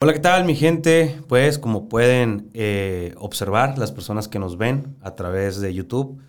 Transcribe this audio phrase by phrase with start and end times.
[0.00, 1.20] Hola, ¿qué tal mi gente?
[1.26, 6.20] Pues como pueden eh, observar las personas que nos ven a través de YouTube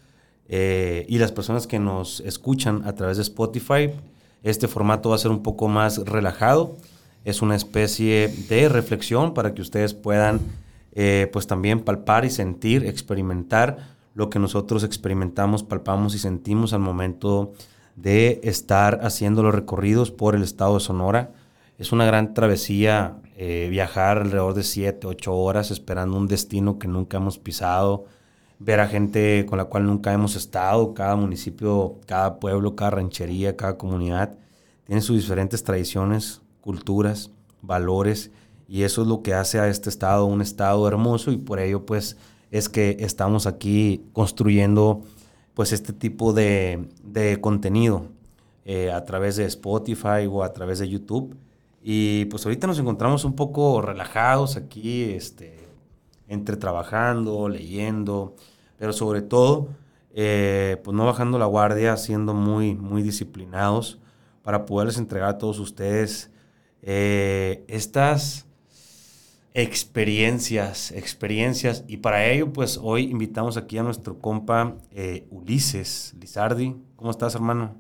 [0.47, 3.91] eh, y las personas que nos escuchan a través de Spotify,
[4.41, 6.77] este formato va a ser un poco más relajado.
[7.25, 10.39] Es una especie de reflexión para que ustedes puedan
[10.93, 16.79] eh, pues también palpar y sentir, experimentar lo que nosotros experimentamos, palpamos y sentimos al
[16.79, 17.53] momento
[17.95, 21.33] de estar haciendo los recorridos por el estado de Sonora.
[21.79, 26.89] Es una gran travesía eh, viajar alrededor de 7, 8 horas esperando un destino que
[26.89, 28.03] nunca hemos pisado,
[28.59, 33.55] ver a gente con la cual nunca hemos estado, cada municipio, cada pueblo, cada ranchería,
[33.55, 34.35] cada comunidad.
[34.87, 38.29] Tiene sus diferentes tradiciones, culturas, valores
[38.67, 41.85] y eso es lo que hace a este estado un estado hermoso y por ello
[41.85, 42.17] pues
[42.51, 45.01] es que estamos aquí construyendo
[45.53, 46.89] pues este tipo de,
[47.39, 48.07] contenido
[48.65, 51.37] eh, a través de Spotify o a través de YouTube
[51.81, 55.67] y pues ahorita nos encontramos un poco relajados aquí, este,
[56.27, 58.35] entre trabajando, leyendo,
[58.77, 59.69] pero sobre todo,
[60.13, 63.99] eh, pues no bajando la guardia, siendo muy, muy disciplinados
[64.43, 66.31] para poderles entregar a todos ustedes
[66.81, 68.45] eh, estas
[69.53, 71.83] experiencias, experiencias.
[71.87, 76.75] Y para ello, pues hoy invitamos aquí a nuestro compa eh, Ulises Lizardi.
[76.95, 77.75] ¿Cómo estás, hermano?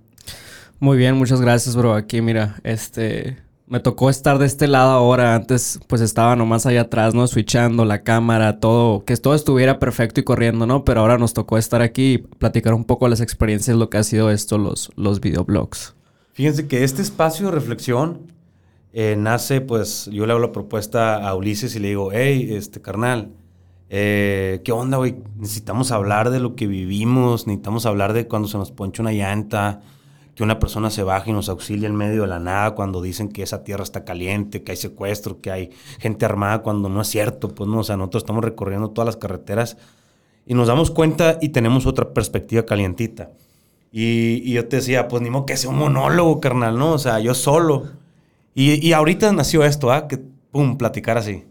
[0.79, 1.93] Muy bien, muchas gracias, bro.
[1.93, 3.37] Aquí, mira, este,
[3.69, 5.35] me tocó estar de este lado ahora.
[5.35, 7.27] Antes, pues estaba nomás allá atrás, ¿no?
[7.27, 10.83] Switchando la cámara, todo, que todo estuviera perfecto y corriendo, ¿no?
[10.83, 14.03] Pero ahora nos tocó estar aquí y platicar un poco las experiencias, lo que ha
[14.03, 15.95] sido esto, los, los videoblogs.
[16.33, 18.31] Fíjense que este espacio de reflexión
[18.91, 22.81] eh, nace, pues, yo le hago la propuesta a Ulises y le digo, hey, este
[22.81, 23.29] carnal,
[23.89, 25.17] eh, ¿qué onda, güey?
[25.37, 29.81] Necesitamos hablar de lo que vivimos, necesitamos hablar de cuando se nos poncha una llanta
[30.39, 33.27] que una persona se baje y nos auxilie en medio de la nada cuando dicen
[33.27, 37.09] que esa tierra está caliente, que hay secuestro, que hay gente armada, cuando no es
[37.09, 39.75] cierto, pues no, o sea, nosotros estamos recorriendo todas las carreteras
[40.45, 43.31] y nos damos cuenta y tenemos otra perspectiva calientita.
[43.91, 46.93] Y, yo te decía, pues ni modo que sea un monólogo, carnal, ¿no?
[46.93, 47.89] O sea, yo solo.
[48.55, 50.07] Y, y ahorita nació esto, ¿ah?
[50.07, 50.19] Que,
[50.51, 51.43] pum, platicar así.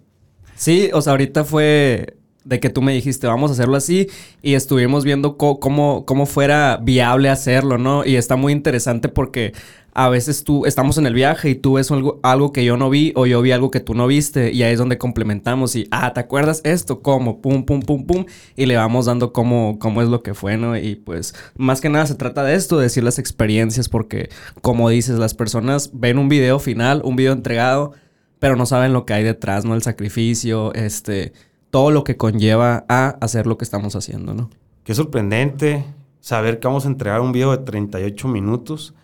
[0.57, 2.17] Sí, o sea, ahorita fue
[2.49, 4.09] de que tú me dijiste, vamos a hacerlo así,
[4.41, 8.07] y estuvimos viendo cómo, cómo fuera viable hacerlo, ¿no?
[8.07, 9.53] Y está muy interesante porque
[9.93, 12.89] a veces tú estamos en el viaje y tú ves algo, algo que yo no
[12.89, 15.89] vi o yo vi algo que tú no viste y ahí es donde complementamos y,
[15.91, 17.03] ah, ¿te acuerdas esto?
[17.03, 17.43] ¿Cómo?
[17.43, 18.25] Pum, pum, pum, pum.
[18.57, 20.77] Y le vamos dando cómo, cómo es lo que fue, ¿no?
[20.77, 24.31] Y pues más que nada se trata de esto, de decir las experiencias porque,
[24.63, 27.93] como dices, las personas ven un video final, un video entregado,
[28.39, 29.75] pero no saben lo que hay detrás, ¿no?
[29.75, 31.33] El sacrificio, este
[31.71, 34.51] todo lo que conlleva a hacer lo que estamos haciendo, ¿no?
[34.85, 35.85] Qué sorprendente
[36.21, 38.95] saber que vamos a entregar un video de 38 minutos,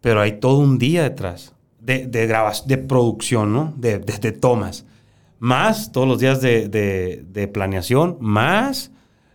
[0.00, 3.74] pero hay todo un día detrás de, de, de producción, ¿no?
[3.76, 4.86] De, de, tomas.
[5.38, 8.90] Más todos los días de, planeación, más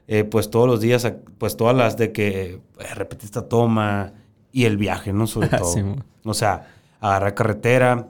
[0.07, 4.13] eh, pues todos los días, pues todas las de que eh, repetir esta toma
[4.51, 5.27] y el viaje, ¿no?
[5.27, 5.95] Sobre todo.
[6.23, 6.67] o sea,
[6.99, 8.09] agarrar carretera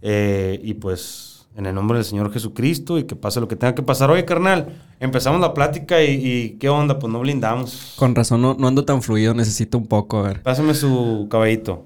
[0.00, 3.74] eh, y pues en el nombre del Señor Jesucristo y que pase lo que tenga
[3.74, 4.10] que pasar.
[4.10, 6.98] Oye, carnal, empezamos la plática y, ¿qué onda?
[6.98, 7.94] Pues no blindamos.
[7.96, 10.42] Con razón, no, no, ando tan fluido, necesito un poco, a ver.
[10.42, 11.84] Pásame su caballito.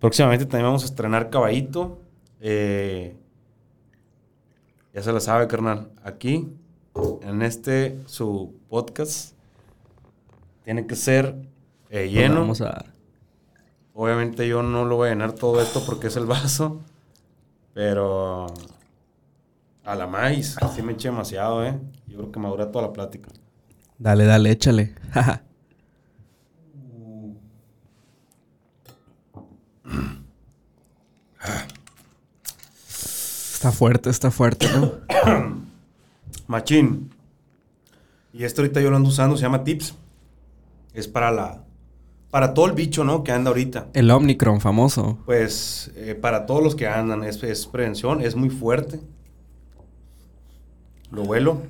[0.00, 1.98] Próximamente también vamos a estrenar caballito.
[2.40, 3.16] Eh,
[4.94, 5.90] ya se la sabe, carnal.
[6.02, 6.48] Aquí,
[7.22, 9.34] en este, su podcast,
[10.64, 11.36] tiene que ser
[11.90, 12.40] eh, pues lleno.
[12.40, 12.86] vamos a
[13.94, 16.80] Obviamente yo no lo voy a llenar todo esto porque es el vaso.
[17.74, 18.46] Pero
[19.84, 21.78] a la maíz, sí me eché demasiado, ¿eh?
[22.06, 23.30] Yo creo que me dura toda la plática.
[23.98, 24.94] Dale, dale, échale.
[33.62, 34.92] está fuerte, está fuerte, ¿no?
[36.48, 37.14] Machín.
[38.32, 39.94] Y esto ahorita yo lo ando usando, se llama Tips.
[40.94, 41.64] Es para la
[42.32, 43.24] para todo el bicho, ¿no?
[43.24, 43.88] Que anda ahorita.
[43.92, 45.18] El Omicron famoso.
[45.26, 49.00] Pues eh, para todos los que andan es, prevención, es muy fuerte.
[51.10, 51.60] Lo vuelo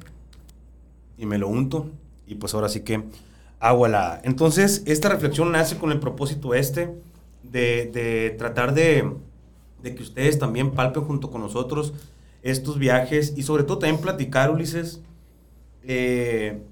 [1.19, 1.91] y me lo unto
[2.29, 3.03] y pues ahora sí que
[3.59, 6.95] agua Entonces, esta reflexión nace con el propósito este
[7.43, 9.17] de, tratar de,
[9.83, 11.93] que ustedes también palpen junto con nosotros
[12.43, 15.01] estos viajes y sobre todo también platicar, Ulises,
[15.83, 16.63] eh,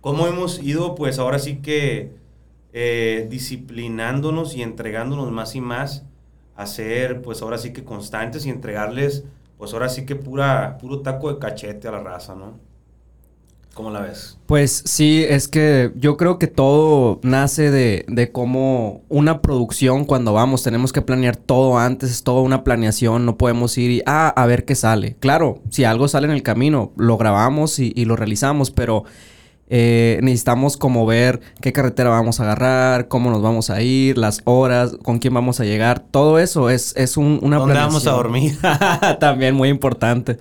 [0.00, 2.18] cómo hemos ido pues ahora sí que
[2.80, 6.04] eh, disciplinándonos y entregándonos más y más
[6.54, 9.24] a ser, pues ahora sí que constantes y entregarles,
[9.56, 12.56] pues ahora sí que pura, puro taco de cachete a la raza, ¿no?
[13.74, 14.38] ¿Cómo la ves?
[14.46, 20.32] Pues sí, es que yo creo que todo nace de, de cómo una producción cuando
[20.32, 24.28] vamos tenemos que planear todo antes, es toda una planeación, no podemos ir y ah,
[24.28, 25.16] a ver qué sale.
[25.18, 29.02] Claro, si algo sale en el camino, lo grabamos y, y lo realizamos, pero
[29.70, 34.40] eh, necesitamos como ver qué carretera vamos a agarrar, cómo nos vamos a ir, las
[34.44, 38.12] horas, con quién vamos a llegar, todo eso es, es un, una ¿Dónde vamos a
[38.12, 38.56] dormir?
[39.20, 40.38] También muy importante.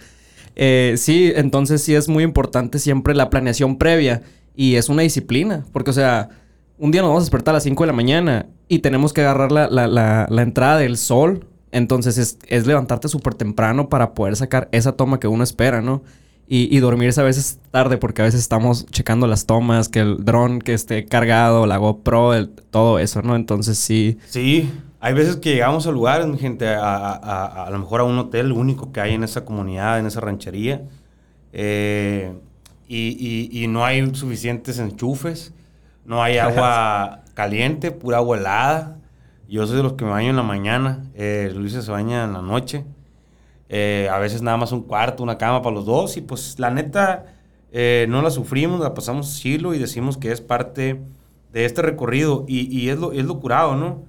[0.55, 4.21] Eh, sí, entonces sí es muy importante siempre la planeación previa
[4.55, 6.29] y es una disciplina, porque o sea,
[6.77, 9.21] un día nos vamos a despertar a las 5 de la mañana y tenemos que
[9.21, 14.13] agarrar la, la, la, la entrada del sol, entonces es, es levantarte súper temprano para
[14.13, 16.01] poder sacar esa toma que uno espera, ¿no?
[16.49, 20.23] Y, y, dormirse a veces tarde porque a veces estamos checando las tomas, que el
[20.23, 23.35] dron que esté cargado, la GoPro, el, todo eso, ¿no?
[23.35, 24.17] Entonces sí.
[24.27, 24.71] Sí,
[25.01, 28.05] hay veces que llegamos a lugares, mi gente, a, a, a, a, lo mejor a
[28.05, 30.83] un hotel único que hay en esa comunidad, en esa ranchería,
[31.53, 32.33] eh,
[32.87, 35.53] y, y, y, no hay suficientes enchufes,
[36.05, 38.97] no hay agua caliente, pura agua helada.
[39.49, 42.33] Yo soy de los que me baño en la mañana, eh, Luis se baña en
[42.33, 42.85] la noche.
[43.69, 46.17] Eh, a veces nada más un cuarto, una cama para los dos.
[46.17, 47.25] Y pues la neta,
[47.71, 51.01] eh, no la sufrimos, la pasamos chilo y decimos que es parte
[51.53, 52.45] de este recorrido.
[52.47, 54.03] Y, y es, lo, es lo curado, ¿no?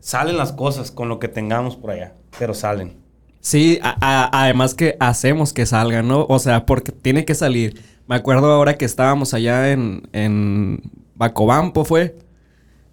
[0.00, 2.96] Salen las cosas con lo que tengamos por allá, pero salen.
[3.40, 6.26] Sí, a, a, además que hacemos que salgan, ¿no?
[6.28, 7.82] O sea, porque tiene que salir.
[8.06, 10.82] Me acuerdo ahora que estábamos allá en, en
[11.14, 12.16] Bacobampo, fue.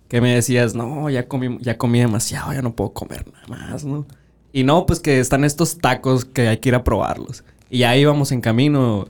[0.07, 3.83] Que me decías, no, ya comí, ya comí demasiado, ya no puedo comer nada más,
[3.83, 4.05] ¿no?
[4.53, 7.43] Y no, pues que están estos tacos que hay que ir a probarlos.
[7.69, 9.07] Y ya íbamos en camino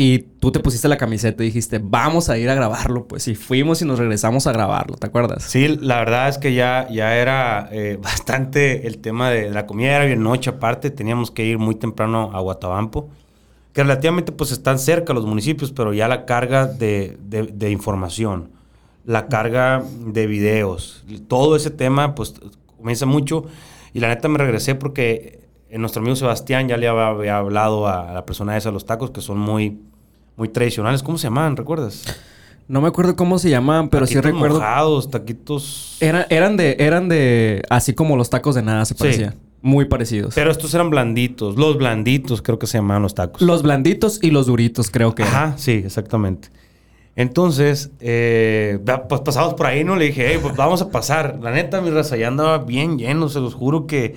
[0.00, 3.08] y tú te pusiste la camiseta y dijiste, vamos a ir a grabarlo.
[3.08, 5.42] Pues y fuimos y nos regresamos a grabarlo, ¿te acuerdas?
[5.42, 9.96] Sí, la verdad es que ya, ya era eh, bastante el tema de la comida,
[9.96, 13.08] era bien noche aparte, teníamos que ir muy temprano a Guatabampo,
[13.72, 18.50] que relativamente pues están cerca los municipios, pero ya la carga de, de, de información,
[19.04, 22.34] la carga de videos, todo ese tema pues
[22.76, 23.46] comienza mucho.
[23.98, 25.40] Y la neta me regresé porque
[25.72, 29.20] nuestro amigo Sebastián ya le había hablado a la persona esa de los tacos que
[29.20, 29.80] son muy,
[30.36, 31.02] muy tradicionales.
[31.02, 31.56] ¿Cómo se llamaban?
[31.56, 32.04] ¿Recuerdas?
[32.68, 34.60] No me acuerdo cómo se llamaban, pero taquitos sí recuerdo.
[34.60, 35.96] Mojados, taquitos.
[35.98, 37.64] Era, eran de, eran de.
[37.70, 39.32] Así como los tacos de nada se parecían.
[39.32, 39.38] Sí.
[39.62, 40.32] Muy parecidos.
[40.36, 41.56] Pero estos eran blanditos.
[41.56, 43.42] Los blanditos creo que se llamaban los tacos.
[43.42, 45.24] Los blanditos y los duritos, creo que.
[45.24, 45.58] Ajá, eran.
[45.58, 46.50] sí, exactamente.
[47.18, 48.78] Entonces, eh,
[49.08, 49.96] pues pasamos por ahí, ¿no?
[49.96, 51.40] Le dije, hey, pues vamos a pasar.
[51.42, 54.14] La neta, mi raza ya andaba bien lleno, se los juro que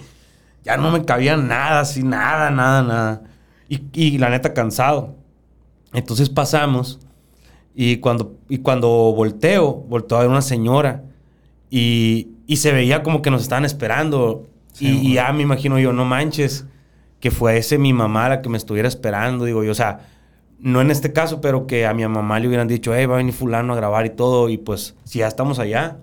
[0.64, 3.24] ya no me cabía nada, así, nada, nada, nada.
[3.68, 5.16] Y, y la neta, cansado.
[5.94, 7.00] Entonces pasamos
[7.74, 11.02] y cuando, y cuando volteo, volteo a ver una señora
[11.72, 14.48] y, y se veía como que nos estaban esperando.
[14.74, 16.68] Sí, y, y, ya me imagino yo, no manches,
[17.20, 19.46] que fuese mi mamá la que me estuviera esperando.
[19.46, 20.02] Digo yo, o sea,
[20.62, 23.18] no en este caso, pero que a mi mamá le hubieran dicho, hey, va a
[23.18, 25.98] venir fulano a grabar y todo, y pues si ya estamos allá,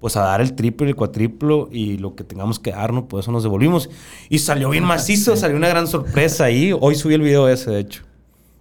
[0.00, 3.32] pues a dar el triple, el cuatriplo y lo que tengamos que darnos, pues eso
[3.32, 3.90] nos devolvimos.
[4.28, 5.40] Y salió bien macizo, sí.
[5.40, 6.72] salió una gran sorpresa ahí.
[6.78, 8.02] Hoy subí el video ese, de hecho.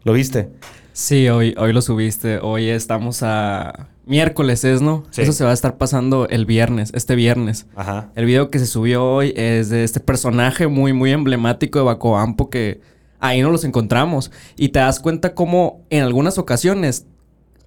[0.03, 0.49] ¿Lo viste?
[0.93, 2.39] Sí, hoy, hoy lo subiste.
[2.39, 5.03] Hoy estamos a miércoles, ¿es, no?
[5.11, 5.23] Sí.
[5.23, 7.67] Eso se va a estar pasando el viernes, este viernes.
[7.75, 8.11] Ajá.
[8.15, 12.49] El video que se subió hoy es de este personaje muy, muy emblemático de Bacoampo
[12.49, 12.79] que
[13.19, 14.31] ahí no los encontramos.
[14.55, 17.05] Y te das cuenta cómo en algunas ocasiones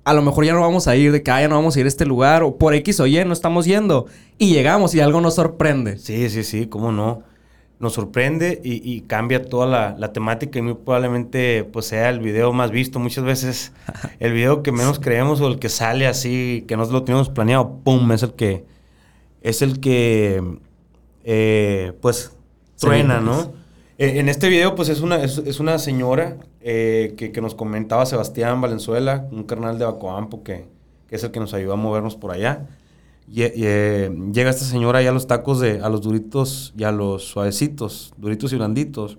[0.09, 1.81] a lo mejor ya no vamos a ir, de que ah, ya no vamos a
[1.81, 4.07] ir a este lugar, o por X o Y no estamos yendo.
[4.39, 5.99] Y llegamos y algo nos sorprende.
[5.99, 7.25] Sí, sí, sí, cómo no.
[7.79, 12.21] Nos sorprende y, y cambia toda la, la, temática y muy probablemente pues sea el
[12.21, 12.99] video más visto.
[12.99, 13.73] Muchas veces
[14.19, 17.79] el video que menos creemos o el que sale así, que no lo tenemos planeado,
[17.85, 18.11] ¡pum!
[18.13, 18.65] Es el que,
[19.43, 20.43] es el que,
[21.25, 22.35] eh, pues,
[22.79, 23.58] truena, sí, ¿no?
[23.99, 27.57] Eh, en este video, pues es una, es, es una señora eh, que, que, nos
[27.57, 30.67] comentaba Sebastián Valenzuela, un carnal de Bacoampo que,
[31.09, 32.69] que, es el que nos ayudó a movernos por allá.
[33.29, 36.85] Y, y eh, llega esta señora ya a los tacos, de, a los duritos y
[36.85, 39.19] a los suavecitos, duritos y blanditos.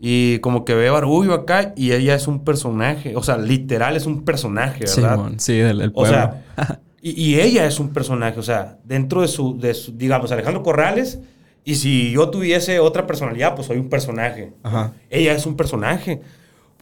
[0.00, 4.04] Y como que ve barullo acá y ella es un personaje, o sea, literal es
[4.06, 5.28] un personaje, ¿verdad?
[5.32, 6.10] Sí, sí del, del pueblo.
[6.10, 9.92] O sea, y, y, ella es un personaje, o sea, dentro de su, de su
[9.92, 11.20] digamos, Alejandro Corrales
[11.64, 14.52] y si yo tuviese otra personalidad, pues soy un personaje.
[14.62, 14.92] Ajá.
[15.10, 16.20] Ella es un personaje.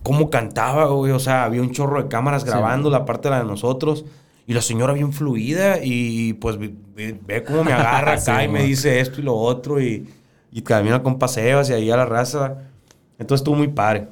[0.02, 1.12] ¿Cómo cantaba, güey?
[1.12, 2.92] O sea, había un chorro de cámaras grabando sí.
[2.92, 4.04] la parte de la de nosotros.
[4.46, 8.48] Y la señora bien fluida y pues ve, ve cómo me agarra acá sí, y
[8.48, 10.08] me dice esto y lo otro y,
[10.50, 12.56] y camina con paseos y ahí a la raza.
[13.18, 14.08] Entonces estuvo muy padre.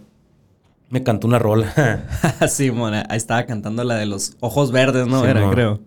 [0.91, 1.73] Me cantó una rola.
[2.49, 3.07] sí, mona.
[3.09, 5.23] Ahí estaba cantando la de los ojos verdes, ¿no?
[5.23, 5.51] Sí, Era, no.
[5.51, 5.81] creo.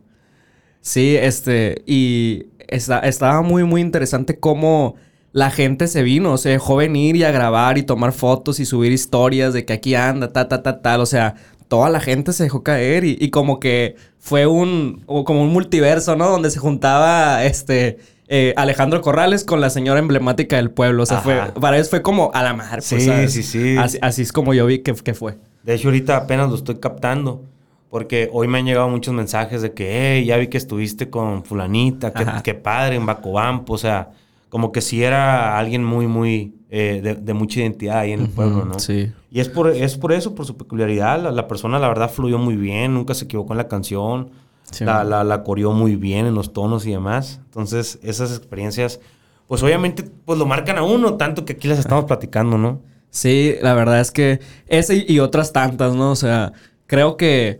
[0.81, 4.95] Sí, este, y está, estaba muy, muy interesante cómo
[5.31, 8.65] la gente se vino, o sea, dejó venir y a grabar y tomar fotos y
[8.65, 11.35] subir historias de que aquí anda, ta, ta, ta, tal, o sea,
[11.67, 16.15] toda la gente se dejó caer y, y como que fue un, como un multiverso,
[16.15, 16.29] ¿no?
[16.29, 17.99] Donde se juntaba este...
[18.27, 21.03] eh, Alejandro Corrales con la señora emblemática del pueblo.
[21.03, 22.75] O sea, fue, para ellos fue como a la mar.
[22.75, 23.33] Pues, Sí, ¿sabes?
[23.33, 23.75] sí, sí.
[23.77, 25.37] Así, así es como yo vi que, que fue.
[25.63, 27.43] De hecho, ahorita apenas lo estoy captando.
[27.89, 31.43] Porque hoy me han llegado muchos mensajes de que, hey, ya vi que estuviste con
[31.43, 33.73] fulanita, que, que padre en Bacobampo.
[33.73, 34.11] O sea,
[34.49, 38.29] como que si era alguien muy, muy eh, de, de mucha identidad ahí en el
[38.29, 38.77] pueblo, ¿no?
[38.79, 39.11] Sí.
[39.31, 41.21] Y es por, es por eso, por su peculiaridad.
[41.23, 44.29] La, la persona, la verdad, fluyó muy bien, nunca se equivocó en la canción.
[44.71, 47.41] Sí, la, la, la coreó muy bien en los tonos y demás.
[47.45, 48.99] Entonces, esas experiencias,
[49.47, 52.81] pues obviamente, pues lo marcan a uno, tanto que aquí las estamos platicando, ¿no?
[53.09, 56.11] Sí, la verdad es que ese y otras tantas, ¿no?
[56.11, 56.53] O sea,
[56.85, 57.59] creo que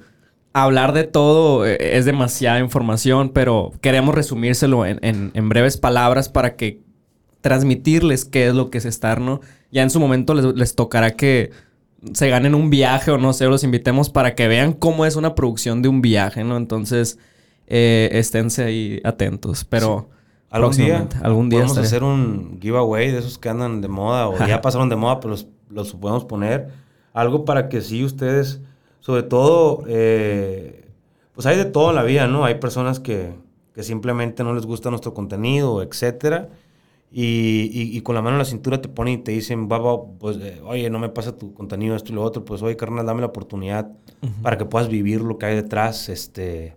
[0.53, 6.29] hablar de todo eh, es demasiada información, pero queremos resumírselo en, en- en breves palabras
[6.29, 6.81] para que
[7.41, 9.41] transmitirles qué es lo que es estar, ¿no?
[9.71, 11.51] Ya en su momento les, les tocará que
[12.13, 15.35] se ganen un viaje o no sé, los invitemos para que vean cómo es una
[15.35, 16.57] producción de un viaje, ¿no?
[16.57, 17.17] Entonces,
[17.67, 20.09] eh, esténse ahí atentos, pero...
[20.51, 21.87] Algún día, algún día podemos estaré.
[21.87, 25.29] hacer un giveaway de esos que andan de moda o ya pasaron de moda, pero
[25.31, 26.69] los, los podemos poner.
[27.13, 28.59] Algo para que sí ustedes,
[28.99, 30.85] sobre todo, eh,
[31.33, 32.45] pues hay de todo en la vida, ¿no?
[32.45, 33.33] Hay personas que,
[33.73, 36.49] que simplemente no les gusta nuestro contenido, etcétera.
[37.11, 39.97] Y, y- y con la mano en la cintura te ponen y te dicen, baba,
[40.19, 42.45] pues, eh, oye, no me pasa tu contenido, esto y lo otro.
[42.45, 43.89] Pues, oye, carnal, dame la oportunidad
[44.43, 46.07] para que puedas vivir lo que hay detrás.
[46.09, 46.75] Este,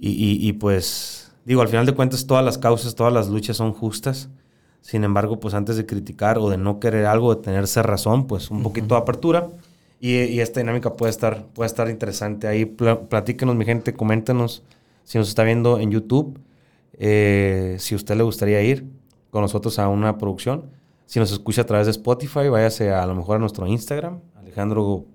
[0.00, 3.58] y, y- y, pues, digo, al final de cuentas, todas las causas, todas las luchas
[3.58, 4.30] son justas.
[4.80, 8.50] Sin embargo, pues antes de criticar o de no querer algo, de tenerse razón, pues
[8.50, 9.48] un poquito de apertura.
[10.00, 12.46] Y, y esta dinámica puede estar, puede estar interesante.
[12.46, 14.62] Ahí pla- platíquenos, mi gente, coméntenos
[15.04, 16.38] si nos está viendo en YouTube,
[16.94, 18.86] eh, si usted le gustaría ir
[19.30, 20.70] con nosotros a una producción.
[21.06, 25.06] Si nos escucha a través de Spotify, váyase a, lo mejor a nuestro Instagram, Alejandro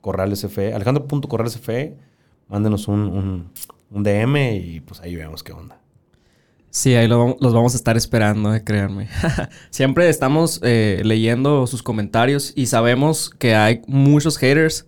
[0.00, 1.96] Corrales FE, Alejandro.corrales FE,
[2.48, 3.50] mándenos un, un,
[3.90, 5.79] un DM y pues ahí vemos qué onda.
[6.70, 9.08] Sí, ahí los vamos a estar esperando, eh, créanme.
[9.70, 14.86] Siempre estamos eh, leyendo sus comentarios y sabemos que hay muchos haters,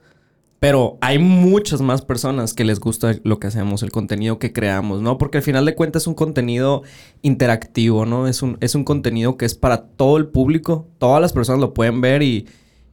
[0.61, 5.03] pero hay muchas más personas que les gusta lo que hacemos, el contenido que creamos,
[5.03, 5.19] ¿no?
[5.19, 6.83] Porque al final de cuentas es un contenido
[7.23, 8.29] interactivo, ¿no?
[8.29, 11.75] Es un, es un contenido que es para todo el público, todas las personas lo
[11.75, 12.47] pueden ver y,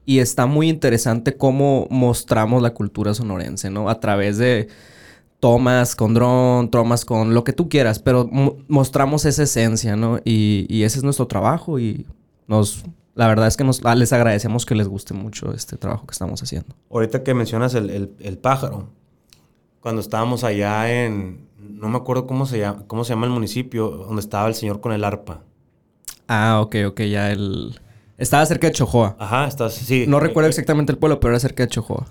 [0.03, 3.87] y está muy interesante cómo mostramos la cultura sonorense, ¿no?
[3.87, 4.67] A través de
[5.39, 10.19] tomas con dron, tomas con lo que tú quieras, pero mo- mostramos esa esencia, ¿no?
[10.25, 12.05] Y, y ese es nuestro trabajo y
[12.47, 12.83] nos,
[13.15, 16.11] la verdad es que nos, ah, les agradecemos que les guste mucho este trabajo que
[16.13, 16.75] estamos haciendo.
[16.91, 18.89] Ahorita que mencionas el, el- el pájaro,
[19.79, 23.89] cuando estábamos allá en, no me acuerdo cómo se, llama, cómo se llama el municipio,
[23.89, 25.43] donde estaba el señor con el arpa.
[26.27, 27.79] Ah, ok, ok, ya el...
[28.17, 29.15] Estaba cerca de Chojoa.
[29.17, 30.05] Ajá, está, sí.
[30.07, 32.05] No recuerdo Eh, exactamente el pueblo, pero era cerca de Chojoa.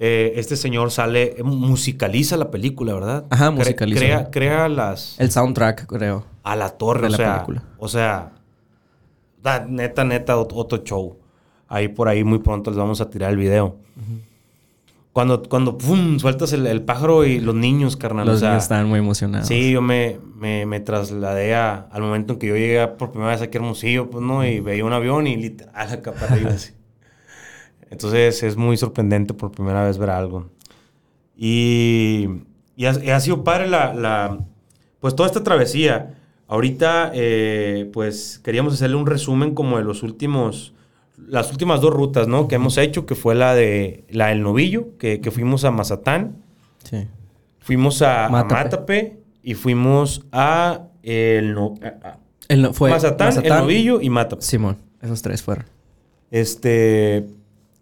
[0.00, 3.24] Eh, este señor sale, musicaliza la película, ¿verdad?
[3.30, 3.98] Ajá, musicaliza.
[4.00, 5.18] Crea, crea las...
[5.18, 6.24] El soundtrack, creo.
[6.44, 7.62] a la torre, de o la sea, película.
[7.78, 8.32] o sea,
[9.42, 11.18] da- neta, neta, ot- otro show.
[11.68, 13.76] Ahí por ahí muy pronto les vamos a tirar el video.
[15.12, 18.26] Cuando, cuando pum, sueltas el, el pájaro y los niños, carnal.
[18.26, 19.48] Los o sea, niños estaban muy emocionados.
[19.48, 23.32] Sí, yo me, me, me trasladé a- al momento en que yo llegué por primera
[23.32, 24.46] vez aquí a Hermosillo, pues, ¿no?
[24.46, 26.70] Y veía un avión y literal acá para arriba así.
[27.90, 30.50] Entonces es muy sorprendente por primera vez ver algo.
[31.36, 32.28] Y,
[32.76, 34.38] y ha, y ha sido padre la, la-
[35.00, 36.14] pues toda esta travesía.
[36.48, 40.72] Ahorita, eh, pues queríamos hacerle un resumen como de los últimos,
[41.16, 42.48] las últimas dos rutas, ¿no?
[42.48, 46.36] Que hemos hecho, que fue la de la del Novillo, que, que fuimos a Mazatán.
[46.84, 47.06] Sí.
[47.60, 49.18] Fuimos a a Mátape.
[49.42, 52.18] Y fuimos a el no, a- a-
[52.48, 54.42] El no- fue Mazatán, el Novillo y Mátape.
[54.42, 55.64] Simón, esos tres fueron.
[56.30, 57.26] Este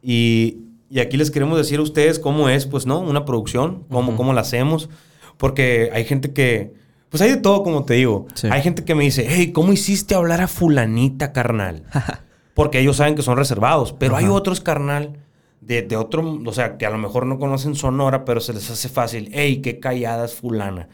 [0.03, 0.59] y,
[0.91, 3.00] y aquí les queremos decir a ustedes cómo es, pues, ¿no?
[3.00, 4.88] Una producción, cómo, cómo la hacemos.
[5.37, 6.73] Porque hay gente que,
[7.11, 8.26] pues hay de todo, como te digo.
[8.35, 8.49] Sí.
[8.50, 11.83] Hay gente que me dice, hey, ¿cómo hiciste hablar a fulanita, carnal?
[12.55, 13.93] Porque ellos saben que son reservados.
[13.99, 15.19] Pero hay otros, carnal,
[15.61, 18.71] de, de otro, o sea, que a lo mejor no conocen Sonora, pero se les
[18.71, 19.29] hace fácil.
[19.33, 20.88] Hey, qué callada es fulana.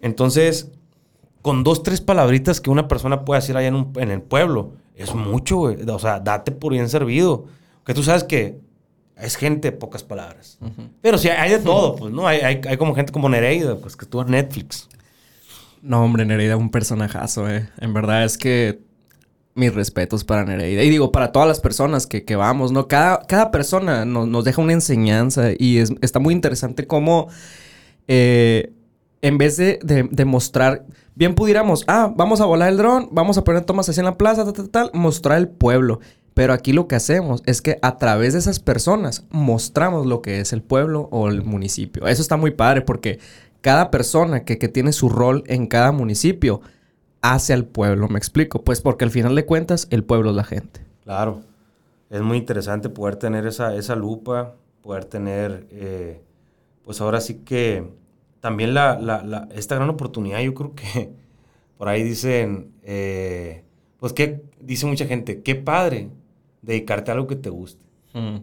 [0.00, 0.70] Entonces,
[1.42, 4.72] con dos, tres palabritas que una persona puede decir allá en, un- en el pueblo,
[4.96, 5.76] es mucho, güey.
[5.88, 7.46] O sea, date por bien servido.
[7.88, 8.58] Que tú sabes que
[9.16, 10.58] es gente pocas palabras.
[11.00, 12.26] Pero sí, hay de todo, pues, ¿no?
[12.28, 14.88] Hay, hay, hay como gente como Nereida, pues, que estuvo en Netflix.
[15.80, 17.66] No, hombre, Nereida, un personajazo, eh.
[17.80, 18.80] En verdad es que
[19.54, 20.82] mis respetos para Nereida.
[20.82, 22.88] Y digo, para todas las personas que, que vamos, ¿no?
[22.88, 27.28] Cada, cada persona nos, nos deja una enseñanza y es- está muy interesante cómo,
[28.06, 28.70] eh,
[29.22, 33.36] en vez de, de, de mostrar, bien pudiéramos, ah, vamos a volar el dron, vamos
[33.38, 36.00] a poner tomas así en la plaza, tal, tal, tal, mostrar el pueblo.
[36.38, 40.38] Pero aquí lo que hacemos es que a través de esas personas mostramos lo que
[40.38, 42.06] es el pueblo o el municipio.
[42.06, 43.18] Eso está muy padre porque
[43.60, 46.60] cada persona que, que tiene su rol en cada municipio
[47.22, 48.62] hace al pueblo, me explico.
[48.62, 50.80] Pues porque al final de cuentas el pueblo es la gente.
[51.02, 51.40] Claro.
[52.08, 56.22] Es muy interesante poder tener esa, esa lupa, poder tener, eh,
[56.84, 57.84] pues ahora sí que
[58.38, 61.10] también la, la, la, esta gran oportunidad, yo creo que
[61.78, 63.64] por ahí dicen, eh,
[63.98, 66.10] pues que dice mucha gente, qué padre
[66.62, 67.84] dedicarte a algo que te guste.
[68.14, 68.38] Mm.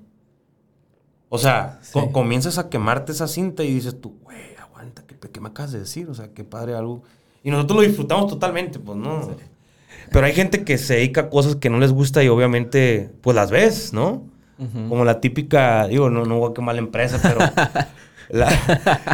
[1.30, 1.92] O sea, Sí.
[1.94, 5.72] co- comienzas a quemarte esa cinta y dices tú, güey, aguanta, ¿qué, ¿qué me acabas
[5.72, 6.10] de decir?
[6.10, 7.04] O sea, qué padre algo.
[7.44, 9.28] Y nosotros lo disfrutamos totalmente, pues, ¿no?
[10.12, 13.36] Pero hay gente que se dedica a cosas que no les gusta y obviamente, pues
[13.36, 14.24] las ves, ¿no?
[14.88, 17.40] Como la típica, digo, no, no voy a quemar la empresa, pero
[18.30, 18.50] la-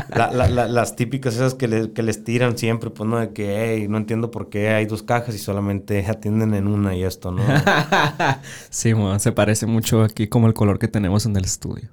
[0.15, 3.19] la- la- la- las típicas esas que, le- que les tiran siempre, pues, ¿no?
[3.19, 6.95] De que, hey, no entiendo por qué hay dos cajas y solamente atienden en una
[6.95, 7.41] y esto, ¿no?
[8.69, 11.89] sí, se parece mucho aquí como el color que tenemos en el estudio.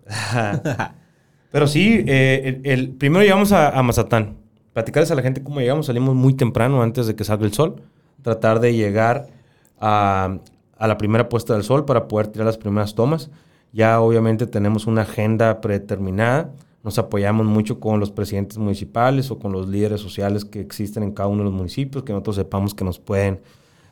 [1.50, 4.36] Pero sí, eh, el, el- primero llegamos a, a Mazatán.
[4.74, 5.86] Platicarles a la gente cómo llegamos.
[5.86, 7.82] Salimos muy temprano antes de que salga el sol.
[8.22, 9.26] Tratar de llegar
[9.80, 10.38] a,
[10.76, 13.30] a la primera puesta del sol para poder tirar las primeras tomas.
[13.72, 16.50] Ya obviamente tenemos una agenda predeterminada.
[16.82, 21.12] Nos apoyamos mucho con los presidentes municipales o con los líderes sociales que existen en
[21.12, 23.40] cada uno de los municipios, que nosotros sepamos que nos pueden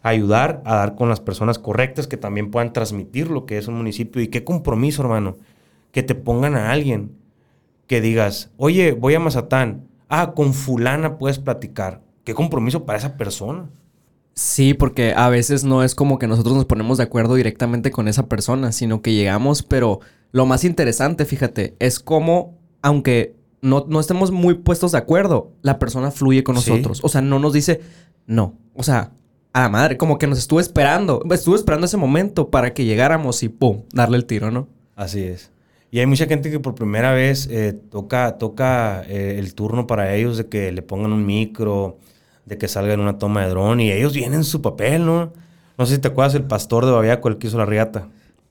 [0.02, 3.74] ayudar a dar con las personas correctas que también puedan transmitir lo que es un
[3.74, 4.22] municipio.
[4.22, 5.36] Y qué compromiso, hermano,
[5.90, 7.12] que te pongan a alguien
[7.86, 9.88] que digas, oye, voy a Mazatán.
[10.08, 12.02] Ah, con fulana puedes platicar.
[12.24, 13.68] Qué compromiso para esa persona.
[14.34, 18.06] Sí, porque a veces no es como que nosotros nos ponemos de acuerdo directamente con
[18.06, 20.00] esa persona, sino que llegamos, pero
[20.30, 25.78] lo más interesante, fíjate, es como, aunque no, no estemos muy puestos de acuerdo, la
[25.80, 26.70] persona fluye con Sí.
[26.70, 27.00] nosotros.
[27.02, 27.80] O sea, no nos dice,
[28.26, 28.54] no.
[28.74, 29.10] O sea,
[29.52, 31.20] a la madre, como que nos estuvo esperando.
[31.32, 34.68] Estuvo esperando ese momento para que llegáramos y pum, darle el tiro, ¿no?
[34.94, 35.50] Así es.
[35.90, 40.14] Y hay mucha gente que por primera vez eh, toca, toca eh, el turno para
[40.14, 41.98] ellos de que le pongan un micro,
[42.44, 45.32] de que salga en una toma de dron y ellos vienen en su papel, ¿no?
[45.76, 48.08] No sé si te acuerdas el pastor de Babiaco, el que hizo la riata.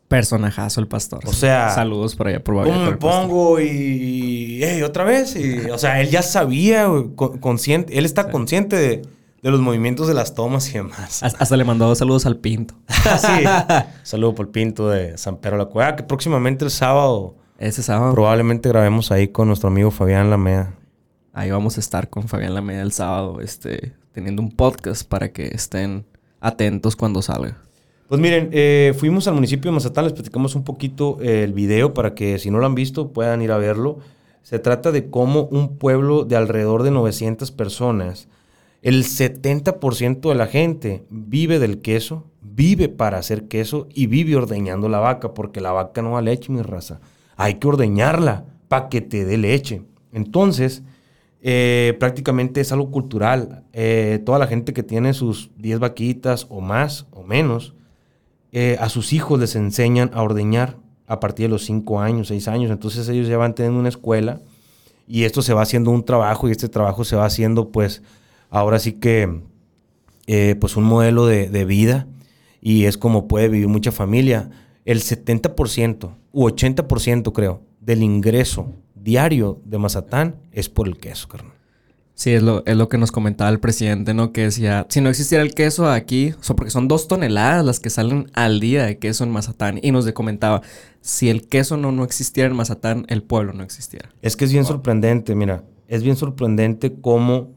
[0.07, 1.21] Personajazo el pastor.
[1.25, 3.59] O sea, Saludos por allá por ¿Cómo Babiaco, me pongo?
[3.59, 5.35] Y, y, "Ey, otra vez.
[5.35, 9.01] Y, o sea, él ya sabía, consciente, él está consciente de,
[9.41, 11.23] de los movimientos de las tomas y demás.
[11.23, 12.75] Hasta hasta le mandó saludos al Pinto.
[12.87, 13.43] sí.
[14.03, 18.13] Saludo por el Pinto de San Pedro la Cueva, que próximamente el sábado Ese sábado.
[18.13, 20.73] probablemente grabemos ahí con nuestro amigo Fabián Lameda.
[21.33, 25.47] Ahí vamos a estar con Fabián Lameda el sábado, este, teniendo un podcast para que
[25.47, 26.05] estén
[26.39, 27.57] atentos cuando salga.
[28.07, 31.95] Pues miren, eh, fuimos al municipio de Mazatán, les platicamos un poquito eh, el video
[31.95, 33.97] para que si no lo han visto puedan ir a verlo.
[34.43, 38.27] Se trata de cómo un pueblo de alrededor de 900 personas,
[38.83, 44.87] el 70% de la gente vive del queso, vive para hacer queso y vive ordeñando
[44.87, 47.01] la vaca, porque la vaca no da leche, mi raza.
[47.35, 49.81] Hay que ordeñarla para que te dé leche.
[50.11, 50.83] Entonces,
[51.41, 53.63] eh, prácticamente es algo cultural.
[53.73, 57.74] Eh, toda la gente que tiene sus 10 vaquitas o más o menos,
[58.57, 62.47] eh, a sus hijos les enseñan a ordeñar a partir de los 5 años, 6
[62.47, 62.71] años.
[62.71, 64.39] Entonces ellos ya van teniendo una escuela
[65.05, 68.01] y esto se va haciendo un trabajo y este trabajo se va haciendo pues
[68.49, 69.41] ahora sí que
[70.27, 72.07] eh, pues un modelo de, de vida
[72.61, 74.49] y es como puede vivir mucha familia.
[74.85, 81.54] El 70% u 80% creo del ingreso diario de Mazatán es por el queso, carnal.
[82.17, 84.31] Sí, es lo, es lo que nos comentaba el presidente, ¿no?
[84.31, 87.81] Que decía, si no existiera el queso aquí, o sea, porque son dos toneladas las
[87.81, 89.79] que salen al día de queso en Mazatán.
[89.83, 90.61] Y nos de- comentaba,
[91.01, 94.09] si el queso no, no existiera en Mazatán, el pueblo no existiera.
[94.21, 97.51] Es que es bien sorprendente, mira, es bien sorprendente cómo,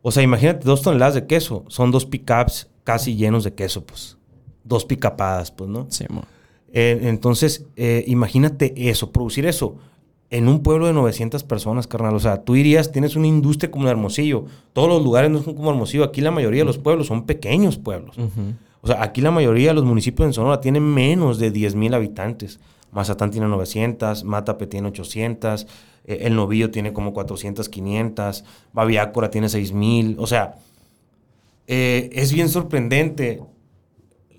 [0.00, 4.16] o sea, imagínate dos toneladas de queso, son dos pickups casi llenos de queso, pues,
[4.64, 5.86] dos picapadas, pues, ¿no?
[5.90, 6.24] Sí, mo.
[6.72, 9.76] Eh, entonces, eh, imagínate eso, producir eso
[10.30, 12.14] en un pueblo de 900 personas, carnal.
[12.14, 14.44] O sea, tú irías, tienes una industria como Hermosillo.
[14.72, 16.04] Todos los lugares no son como Hermosillo.
[16.04, 18.16] Aquí la mayoría de los pueblos son pequeños pueblos.
[18.80, 21.94] O sea, aquí la mayoría de los municipios en Sonora tienen menos de 10 mil
[21.94, 22.60] habitantes.
[22.92, 25.66] Mazatán tiene 900, Matape tiene 800,
[26.04, 30.16] eh, El Novillo tiene como 400, 500, Babiácora tiene 6 mil.
[30.18, 30.56] O sea,
[31.66, 33.42] eh, es bien sorprendente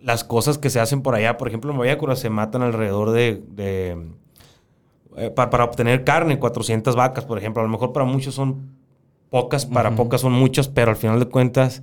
[0.02, 1.38] las cosas que se hacen por allá.
[1.38, 3.42] Por ejemplo, en Babiácora se matan alrededor de...
[3.50, 4.21] de,
[5.18, 7.62] eh, pa- para obtener carne, 400 vacas, por ejemplo.
[7.62, 8.72] A lo mejor para muchos son
[9.30, 9.98] pocas, para Ujú.
[9.98, 11.82] pocas son muchas, pero al final de cuentas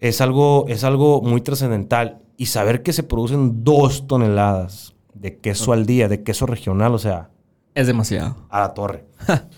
[0.00, 2.18] es algo, es algo muy trascendental.
[2.36, 6.98] Y saber que se producen dos toneladas de queso al día, de queso regional, o
[6.98, 7.30] sea,
[7.74, 8.36] Es demasiado.
[8.48, 9.04] a la torre.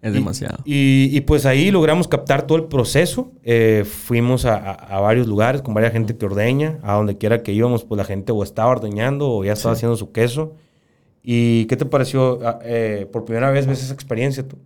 [0.00, 0.58] Es demasiado.
[0.64, 3.32] Y, pues ahí logramos captar todo el proceso.
[3.42, 6.78] Eh, fuimos a, varios lugares con varias gente que ordeña.
[6.84, 9.96] A donde quiera que íbamos, pues la gente o estaba ordeñando o ya estaba haciendo
[9.96, 10.54] su queso.
[11.22, 12.40] ¿Y qué te pareció?
[12.46, 14.56] Ah, eh, ¿Por primera vez ves esa experiencia tú?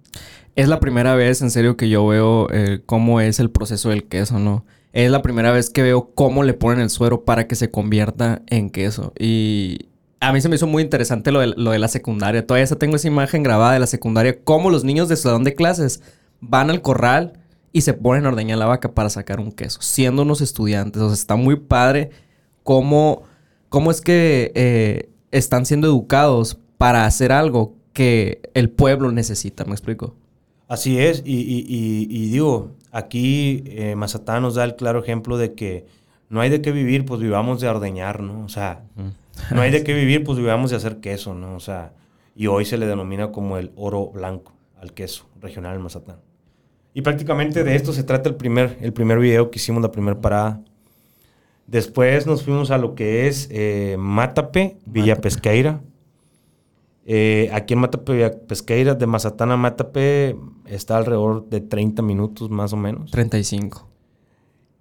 [0.54, 4.04] Es la primera vez, en serio, que yo veo eh, cómo es el proceso del
[4.04, 4.64] queso, ¿no?
[4.92, 8.42] Es la primera vez que veo cómo le ponen el suero para que se convierta
[8.48, 9.14] en queso.
[9.18, 9.88] Y
[10.20, 12.46] a mí se me hizo muy interesante lo de, la secundaria.
[12.46, 14.38] Todavía tengo esa imagen grabada de la secundaria.
[14.44, 16.02] Cómo los niños de salón de clases
[16.40, 17.40] van al corral
[17.72, 19.80] y se ponen a ordeñar la vaca para sacar un queso.
[19.80, 21.00] Siendo unos estudiantes.
[21.00, 22.10] O sea, está muy padre
[22.62, 23.22] cómo,
[23.70, 29.64] cómo es que eh, están siendo educados para hacer algo que el pueblo necesita.
[29.64, 30.14] ¿Me explico?
[30.68, 31.22] Así es.
[31.24, 35.86] Y, digo, aquí eh, Mazatán nos da el claro ejemplo de que
[36.28, 38.44] no hay de qué vivir, pues vivamos de ordeñar, ¿no?
[38.44, 38.84] O sea...
[39.50, 41.56] No hay de qué vivir, pues vivamos de hacer queso, ¿no?
[41.56, 41.92] O sea,
[42.34, 46.16] y hoy se le denomina como el oro blanco al queso regional en Mazatán.
[46.94, 50.20] Y prácticamente de esto se trata el primer, el primer video que hicimos, la primera
[50.20, 50.60] parada.
[51.66, 55.80] Después nos fuimos a lo que es eh, Matape, Villa Pesqueira.
[57.04, 62.50] Eh, aquí en Matape, Villa Pesqueira, de Mazatán a Matape, está alrededor de 30 minutos
[62.50, 63.10] más o menos.
[63.10, 63.88] 35.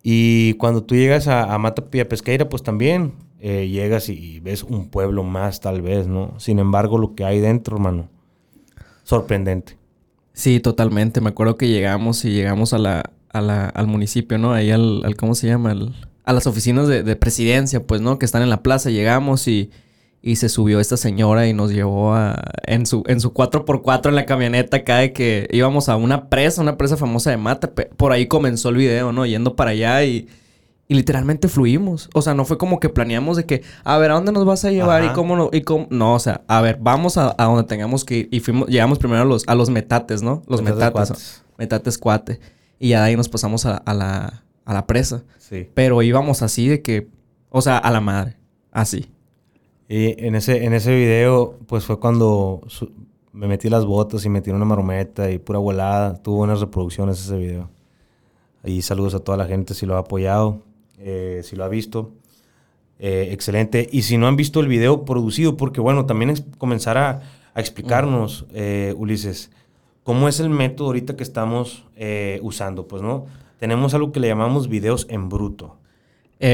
[0.04, 3.14] Y cuando tú llegas a, a Matape, Villa Pesqueira, pues también
[3.44, 6.40] eh, llegas y, ves un pueblo más tal vez, ¿no?
[6.40, 8.08] Sin embargo, lo que hay dentro, hermano,
[9.04, 9.80] sorprendente.
[10.34, 11.22] Sí, totalmente.
[11.22, 14.54] Me acuerdo que llegamos y llegamos a la, al municipio, ¿no?
[14.54, 15.74] Ahí al, ¿cómo se llama?
[16.32, 18.18] A las oficinas de, presidencia, pues, ¿no?
[18.20, 18.90] Que están en la plaza.
[18.90, 19.70] Llegamos y,
[20.22, 24.16] y se subió esta señora y nos llevó a, en su, en su 4x4 en
[24.16, 27.72] la camioneta acá de que íbamos a una presa, una presa famosa de Mata.
[27.72, 29.26] Por ahí comenzó el video, ¿no?
[29.26, 30.28] Yendo para allá y
[30.92, 32.10] y literalmente fluimos.
[32.14, 34.66] O sea, no fue como que planeamos de que, a ver, ¿a dónde nos vas
[34.66, 35.06] a llevar?
[35.06, 35.88] Y cómo no, y cómo.
[35.90, 38.30] No, o sea, a ver, vamos a, donde tengamos que ir.
[38.30, 40.44] Y fuimos, llegamos primero a los, a los metates, ¿no?
[40.48, 41.44] Los metates.
[41.58, 42.42] Metates, cuate.
[42.78, 45.24] Y ya de ahí nos pasamos a, la, a la presa.
[45.38, 45.68] Sí.
[45.74, 47.08] Pero íbamos así de que,
[47.50, 48.38] o sea, a la madre.
[48.72, 49.12] Así.
[49.90, 52.62] Y en ese, en ese video, pues fue cuando
[53.34, 56.22] me metí las botas y metí una marometa y pura volada.
[56.22, 57.70] Tuvo buenas reproducciones ese video.
[58.64, 60.62] Y saludos a toda la gente si lo ha apoyado.
[60.98, 62.12] Eh, si lo ha visto.
[63.00, 63.90] Eh, excelente.
[63.92, 67.22] Y si no han visto el video producido, porque bueno, también es comenzar a,
[67.54, 69.52] explicarnos, eh, Ulises,
[70.04, 71.86] cómo es el método ahorita que estamos
[72.42, 72.88] usando.
[72.88, 73.26] Pues, ¿no?
[73.62, 75.78] Tenemos algo que le llamamos videos en bruto.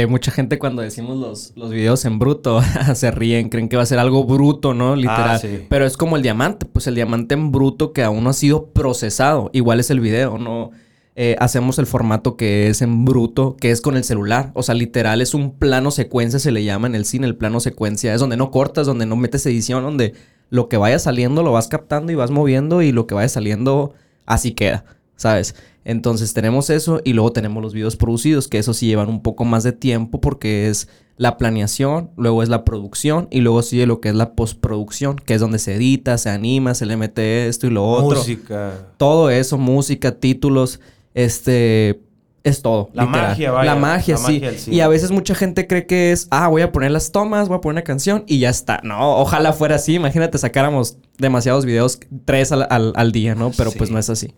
[0.09, 2.59] mucha gente cuando decimos los, los videos en bruto
[2.95, 4.93] se ríen, creen que va a ser algo bruto, ¿no?
[4.97, 5.39] Literal.
[5.41, 8.33] Ah, Pero es como el diamante, pues el diamante en bruto que aún no ha
[8.33, 9.49] sido procesado.
[9.53, 10.71] Igual es el video, ¿no?
[11.15, 14.51] Eh, hacemos el formato que es en bruto, que es con el celular.
[14.53, 17.61] O sea, literal es un plano secuencia, se le llama en el cine, el plano
[17.61, 18.13] secuencia.
[18.13, 20.13] Es donde no cortas, donde no metes edición, donde
[20.49, 23.93] lo que vaya saliendo lo vas captando y vas moviendo y lo que vaya saliendo
[24.25, 24.83] así queda,
[25.15, 25.55] ¿sabes?
[25.88, 29.45] Entonces tenemos eso y luego tenemos los videos producidos, que eso sí llevan un poco
[29.45, 34.02] más de tiempo porque es la planeación, luego es la producción y luego sigue lo
[34.02, 37.67] que es la postproducción, que es donde se edita, se anima, se le mete esto
[37.67, 38.19] y lo otro.
[38.19, 38.73] Música.
[38.97, 40.82] Todo eso, música, títulos.
[41.13, 42.02] Este,
[42.43, 42.89] es todo.
[42.91, 43.73] La magia, vaya.
[43.73, 44.41] La magia, sí.
[44.67, 47.60] y a veces mucha gente cree que es, ah, voy a poner las tomas, voy
[47.60, 48.82] a poner una canción y ya está.
[48.84, 49.93] No, ojalá fuera así.
[49.93, 53.52] Imagínate, sacáramos demasiados videos, tres al, día, ¿no?
[53.56, 54.36] Pero pues no es así.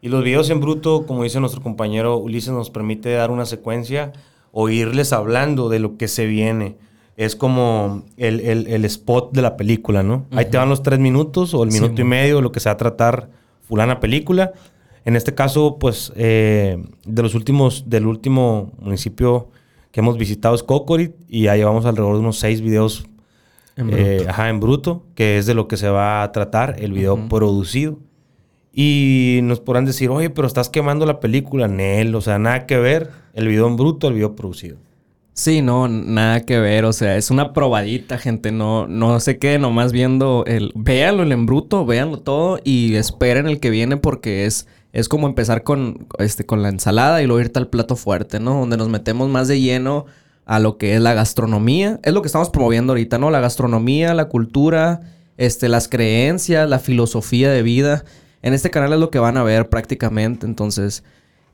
[0.00, 4.12] Y los videos en bruto, como dice nuestro compañero Ulises, nos permite dar una secuencia
[4.52, 6.76] o irles hablando de lo que se viene.
[7.16, 10.26] Es como el, spot de la película, ¿no?
[10.30, 12.74] Ahí te van los tres minutos o el minuto y medio, lo que se va
[12.74, 13.28] a tratar
[13.60, 14.52] fulana película
[15.08, 19.48] en este caso, pues, eh, de los últimos, del último municipio
[19.90, 23.08] que hemos visitado es Cocorit y ya llevamos alrededor de unos seis videos
[23.76, 26.76] en bruto, eh, ajá, en bruto que es de lo que se va a tratar,
[26.78, 27.98] el video producido.
[28.80, 32.76] Y nos podrán decir, oye, pero estás quemando la película, Nel, o sea, nada que
[32.76, 34.76] ver el video en bruto, el video producido.
[35.32, 39.58] Sí, no, nada que ver, o sea, es una probadita, gente, no, no se quede
[39.58, 44.46] nomás viendo el, véanlo el en bruto, véanlo todo y esperen el que viene porque
[44.46, 48.38] es es como empezar con, este, con la ensalada y luego irte al plato fuerte,
[48.38, 48.60] ¿no?
[48.60, 50.06] Donde nos metemos más de lleno
[50.46, 51.98] a lo que es la gastronomía.
[52.04, 53.30] Es lo que estamos promoviendo ahorita, ¿no?
[53.30, 55.00] La gastronomía, la cultura,
[55.36, 58.04] este, las creencias, la filosofía de vida.
[58.42, 60.46] En este canal es lo que van a ver prácticamente.
[60.46, 61.02] Entonces,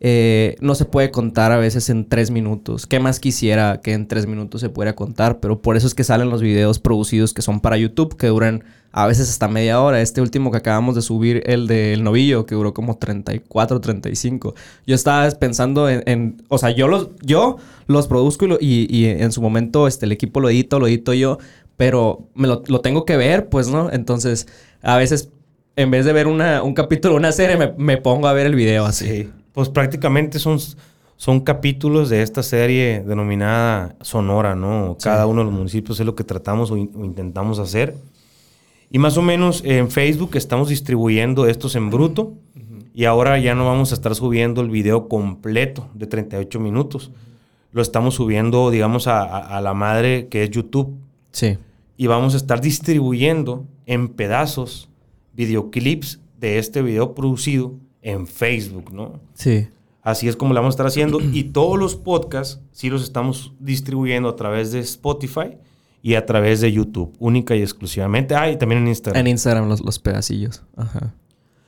[0.01, 2.87] eh, no se puede contar a veces en tres minutos.
[2.87, 5.41] ¿Qué más quisiera que en tres minutos se pudiera contar?
[5.41, 8.65] Pero por eso es que salen los videos producidos que son para YouTube, que duran
[8.93, 10.03] a veces hasta media hora.
[10.03, 14.55] Este último que acabamos de subir, el del novillo, que duró como 34, 35.
[14.87, 19.41] Yo estaba pensando en, o sea, yo los, yo los produzco y, y, en su
[19.41, 21.39] momento este, el equipo lo edito, lo edito yo,
[21.77, 23.91] pero me lo, lo tengo que ver, pues, ¿no?
[23.91, 24.47] Entonces,
[24.83, 25.31] a veces
[25.77, 28.55] En vez de ver una, un capítulo, una serie, me, me pongo a ver el
[28.55, 29.07] video así.
[29.07, 29.31] Sí.
[29.53, 30.59] Pues prácticamente son,
[31.17, 34.97] son capítulos de esta serie denominada Sonora, ¿no?
[35.03, 37.95] Cada uno de los municipios es lo que tratamos o, in- o intentamos hacer.
[38.91, 42.35] Y más o menos en Facebook estamos distribuyendo estos en bruto.
[42.97, 47.11] Y ahora ya no vamos a estar subiendo el video completo de 38 minutos.
[47.73, 50.95] Lo estamos subiendo, digamos, a, a- a la madre que es YouTube.
[51.33, 51.59] Sí.
[51.97, 54.89] Y vamos a estar distribuyendo en pedazos
[55.35, 59.21] videoclips de este video producido en Facebook, ¿no?
[59.35, 59.69] Sí.
[60.03, 61.19] Así es como lo vamos a estar haciendo.
[61.21, 65.57] Y todos los podcasts sí los estamos distribuyendo a través de Spotify
[66.03, 68.35] y a través de YouTube, única y exclusivamente.
[68.35, 69.21] Ah, y también en Instagram.
[69.21, 70.63] En Instagram los, los pedacillos.
[70.77, 71.15] Ajá.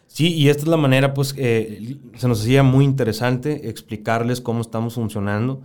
[0.06, 4.60] Sí, y esta es la manera, pues, eh, se nos hacía muy interesante explicarles cómo
[4.60, 5.60] estamos funcionando.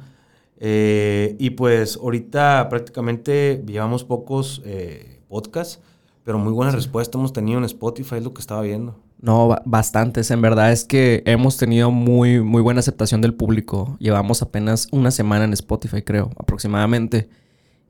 [0.63, 5.81] Eh, y pues ahorita prácticamente llevamos pocos eh, podcasts,
[6.23, 8.95] pero muy buena respuesta hemos tenido en Spotify, es lo que estaba viendo.
[9.21, 10.31] No, ba- bastantes.
[10.31, 13.95] En verdad es que hemos tenido muy, muy buena aceptación del público.
[13.99, 17.29] Llevamos apenas una semana en Spotify, creo, aproximadamente.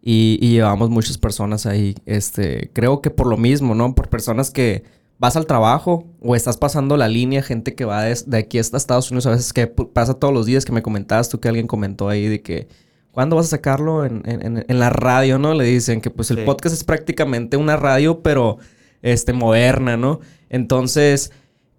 [0.01, 1.95] Y, y llevamos muchas personas ahí.
[2.05, 3.93] Este, creo que por lo mismo, ¿no?
[3.95, 4.83] Por personas que
[5.19, 8.77] vas al trabajo o estás pasando la línea, gente que va des- de, aquí hasta
[8.77, 11.67] Estados Unidos, a veces que pasa todos los días que me comentabas tú que alguien
[11.67, 12.67] comentó ahí de que
[13.11, 15.53] ¿cuándo vas a sacarlo en, en- en- la radio, no?
[15.53, 16.43] Le dicen que pues el Sí.
[16.45, 18.57] podcast es prácticamente una radio, pero
[19.01, 20.19] este, moderna, ¿no?
[20.49, 21.31] Entonces,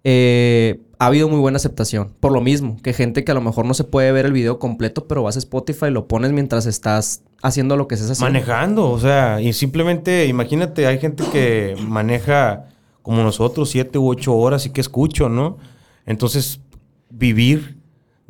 [0.03, 2.13] eh, ha habido muy buena aceptación.
[2.19, 4.59] Por lo mismo, que gente que a lo mejor no se puede ver el video
[4.59, 8.31] completo, pero vas a Spotify, lo pones mientras estás haciendo lo que estés haciendo.
[8.33, 12.65] Manejando, o sea, y simplemente, imagínate, hay gente que maneja
[13.01, 15.57] como nosotros, siete u ocho horas y que escucho, ¿no?
[16.05, 16.59] Entonces,
[17.09, 17.77] vivir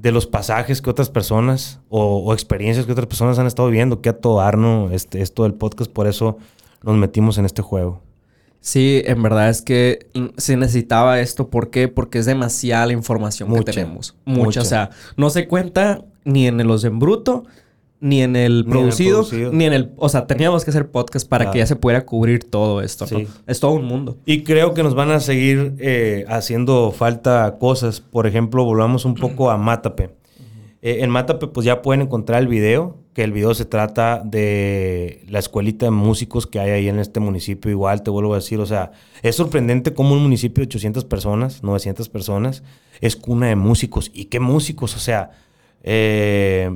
[0.03, 4.01] de los pasajes que otras personas o, o experiencias que otras personas han estado viviendo,
[4.01, 4.91] que a todo dar, ¿no?
[4.91, 6.37] Este, esto del podcast, por eso
[6.83, 8.01] nos metimos en este juego.
[8.59, 11.47] Sí, en verdad es que se necesitaba esto.
[11.49, 11.87] ¿Por qué?
[11.87, 14.15] Porque es demasiada la información Mucha, que tenemos.
[14.25, 14.43] Mucha.
[14.43, 14.61] mucha.
[14.61, 17.45] O sea, no se cuenta ni en los en bruto,
[18.03, 19.91] ni en el Ni en el producido, ni en el...
[19.95, 21.53] O sea, teníamos que hacer podcast para Claro.
[21.53, 23.19] que ya se pudiera cubrir todo esto, ¿no?
[23.19, 23.27] Sí.
[23.47, 24.17] Es todo un mundo.
[24.25, 28.01] Y creo que nos van a seguir eh, haciendo falta cosas.
[28.01, 30.09] Por ejemplo, volvamos un poco a Mátape.
[30.81, 35.23] Eh, en Mátape, pues ya pueden encontrar el video, que el video se trata de
[35.29, 37.71] la escuelita de músicos que hay ahí en este municipio.
[37.71, 41.63] Igual te vuelvo a decir, o sea, es sorprendente cómo un municipio de 800 personas,
[41.63, 42.63] 900 personas,
[42.99, 44.11] es cuna de músicos.
[44.13, 44.93] ¿Y qué músicos?
[44.97, 45.31] O sea,
[45.83, 46.69] eh,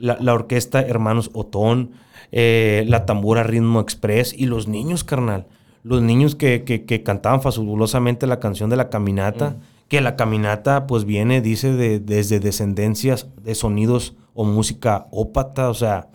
[0.00, 1.92] la, la orquesta Hermanos Otón,
[2.32, 5.46] eh, la tambora Ritmo Express y los niños, carnal.
[5.82, 9.56] Los niños que, que- que cantaban fabulosamente la canción de la caminata,
[9.88, 15.74] que la caminata pues viene, dice, de, desde descendencias de sonidos o música ópata, o
[15.74, 16.08] sea,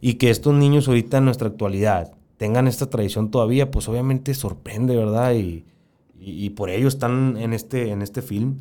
[0.00, 4.96] y que estos niños ahorita en nuestra actualidad tengan esta tradición todavía, pues obviamente sorprende,
[4.96, 5.34] ¿verdad?
[5.34, 5.64] Y,
[6.20, 8.56] y- y por ello están en este, en este film.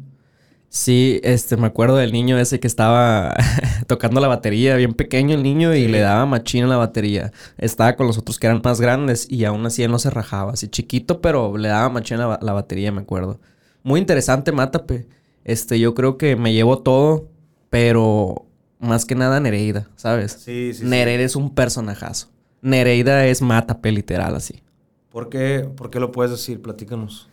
[0.75, 3.33] Sí, este, me acuerdo del niño ese que estaba
[3.87, 5.87] tocando la batería, bien pequeño el niño, y Sí.
[5.87, 7.31] le daba machina la batería.
[7.57, 10.51] Estaba con los otros que eran más grandes y aún así él no se rajaba.
[10.51, 13.39] Así chiquito, pero le daba machina la, la batería, me acuerdo.
[13.83, 15.07] Muy interesante, Mátape.
[15.45, 17.29] Este, yo creo que me llevó todo,
[17.69, 18.45] pero
[18.79, 20.33] más que nada Nereida, ¿sabes?
[20.33, 20.85] Sí, sí, sí.
[20.85, 22.27] Nereida es un personajazo.
[22.61, 24.61] Nereida es Mátape, literal, así.
[25.09, 26.61] ¿Por qué, ¿Por qué lo puedes decir?
[26.61, 27.29] Platícanos.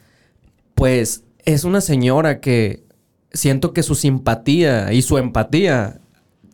[0.77, 2.85] Pues es una señora que
[3.33, 6.01] siento que su simpatía y su empatía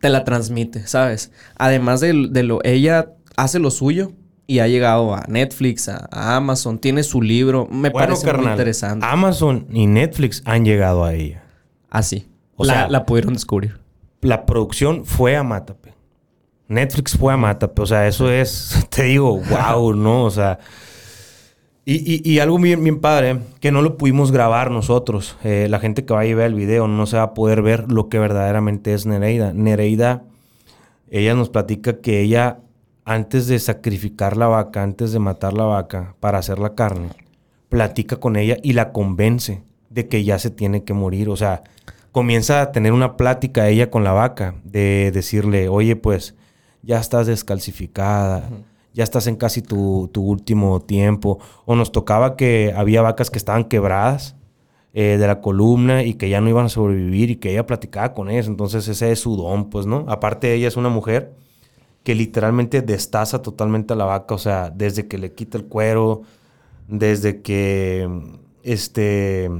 [0.01, 1.31] te la transmite, ¿sabes?
[1.57, 4.11] Además de, de lo, ella hace lo suyo
[4.47, 8.47] y ha llegado a Netflix, a, a Amazon, tiene su libro, me Bueno, parece muy
[8.47, 9.05] interesante.
[9.05, 11.43] Amazon y Netflix han llegado a ella.
[11.89, 12.27] Así.
[12.55, 13.79] O la, sea- la pudieron descubrir.
[14.21, 15.93] La producción fue a Mátape.
[16.67, 17.81] Netflix fue a Mátape.
[17.81, 20.23] O sea, eso es, te digo, wow, ¿no?
[20.25, 20.59] O sea.
[21.91, 25.37] Y, y- y algo bien, padre, que no lo pudimos grabar nosotros.
[25.43, 27.91] Eh, la gente que vaya a ver el video no se va a poder ver
[27.91, 29.53] lo que verdaderamente es Nereida.
[29.53, 30.21] Nereida,
[31.09, 32.59] ella nos platica que ella,
[33.05, 37.09] antes de sacrificar la vaca, antes de matar la vaca para hacer la carne,
[37.69, 41.27] platica con ella y la convence de que ya se tiene que morir.
[41.29, 41.63] O sea,
[42.11, 46.35] comienza a tener una plática ella con la vaca, de decirle, oye, pues
[46.83, 48.47] ya estás descalcificada,
[48.93, 51.39] ya estás en casi tu, tu último tiempo.
[51.65, 54.35] O nos tocaba que había vacas que estaban quebradas
[54.93, 58.13] eh, de la columna y que ya no iban a sobrevivir y que ella platicaba
[58.13, 58.47] con ellas.
[58.47, 60.05] Entonces ese es su don, pues, ¿no?
[60.07, 61.33] Aparte ella es una mujer
[62.03, 66.23] que literalmente destaza totalmente a la vaca, o sea, desde que le quita el cuero,
[66.87, 68.09] desde que,
[68.63, 69.51] este,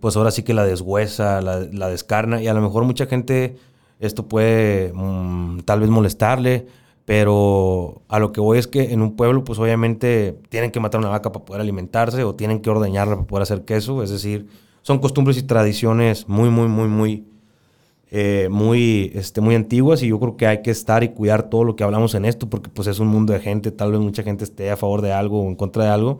[0.00, 3.56] pues ahora sí que la deshuesa, la, la descarna, y a lo mejor mucha gente
[4.00, 6.66] esto puede mm, tal vez molestarle,
[7.06, 11.00] Pero a lo que voy es que en un pueblo, pues obviamente tienen que matar
[11.00, 14.02] una vaca para poder alimentarse o tienen que ordeñarla para poder hacer queso.
[14.02, 14.48] Es decir,
[14.82, 17.24] son costumbres y tradiciones muy, muy, muy, muy,
[18.10, 20.02] eh, muy, este, muy antiguas.
[20.02, 22.50] Y yo creo que hay que estar y cuidar todo lo que hablamos en esto
[22.50, 25.12] porque pues es un mundo de gente, tal vez mucha gente esté a favor de
[25.12, 26.18] algo o en contra de algo.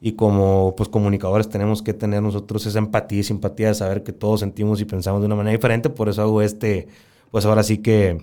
[0.00, 4.14] Y como pues comunicadores tenemos que tener nosotros esa empatía y simpatía de saber que
[4.14, 6.88] todos sentimos y pensamos de una manera diferente, por eso hago este,
[7.30, 8.18] pues ahora sí que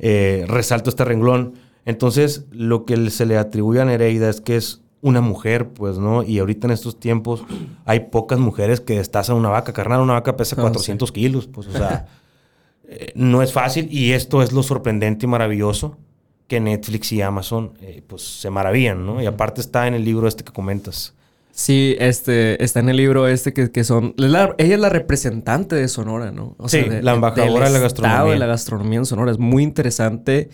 [0.00, 1.54] eh, resalto este renglón.
[1.84, 6.22] Entonces, lo que se le atribuye a Nereida es que es una mujer, pues, ¿no?
[6.22, 7.44] Y ahorita en estos tiempos
[7.84, 10.00] hay pocas mujeres que destazan una vaca, carnal.
[10.00, 12.06] Una vaca pesa 400 kilos, pues, o sea,
[12.84, 13.88] eh, no es fácil.
[13.90, 15.96] Y esto es lo sorprendente y maravilloso
[16.48, 19.22] que Netflix y Amazon, eh, pues, se maravillan, ¿no?
[19.22, 21.14] Y aparte está en el libro este que comentas.
[21.60, 24.14] Sí, este, está en el libro este que, que son...
[24.16, 26.54] ella es la representante de Sonora, ¿no?
[26.56, 28.32] O sí, la embajadora de la gastronomía.
[28.32, 29.30] de la gastronomía en Sonora.
[29.30, 30.48] Es muy interesante.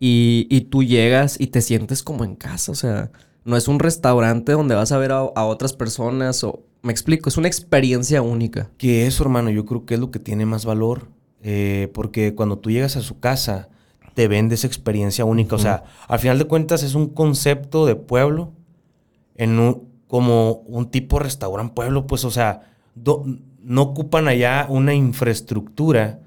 [0.00, 2.72] Y, y, tú llegas y te sientes como en casa.
[2.72, 3.10] O sea,
[3.44, 6.62] no es un restaurante donde vas a ver a, otras personas o...
[6.80, 8.70] Me explico, es una experiencia única.
[8.78, 11.10] Que eso, hermano, yo creo que es lo que tiene más valor.
[11.42, 13.68] Eh, porque cuando tú llegas a su casa,
[14.14, 15.56] te vende esa experiencia única.
[15.56, 18.54] O sea, al final de cuentas es un concepto de pueblo
[19.34, 26.20] en un, como un tipo restaurante pueblo, pues, o sea, no ocupan allá una infraestructura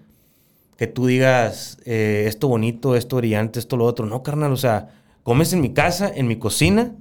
[0.77, 4.05] que tú digas eh, esto bonito, esto brillante, esto lo otro.
[4.05, 4.89] No, carnal, o sea,
[5.23, 6.95] comes en mi casa, en mi cocina,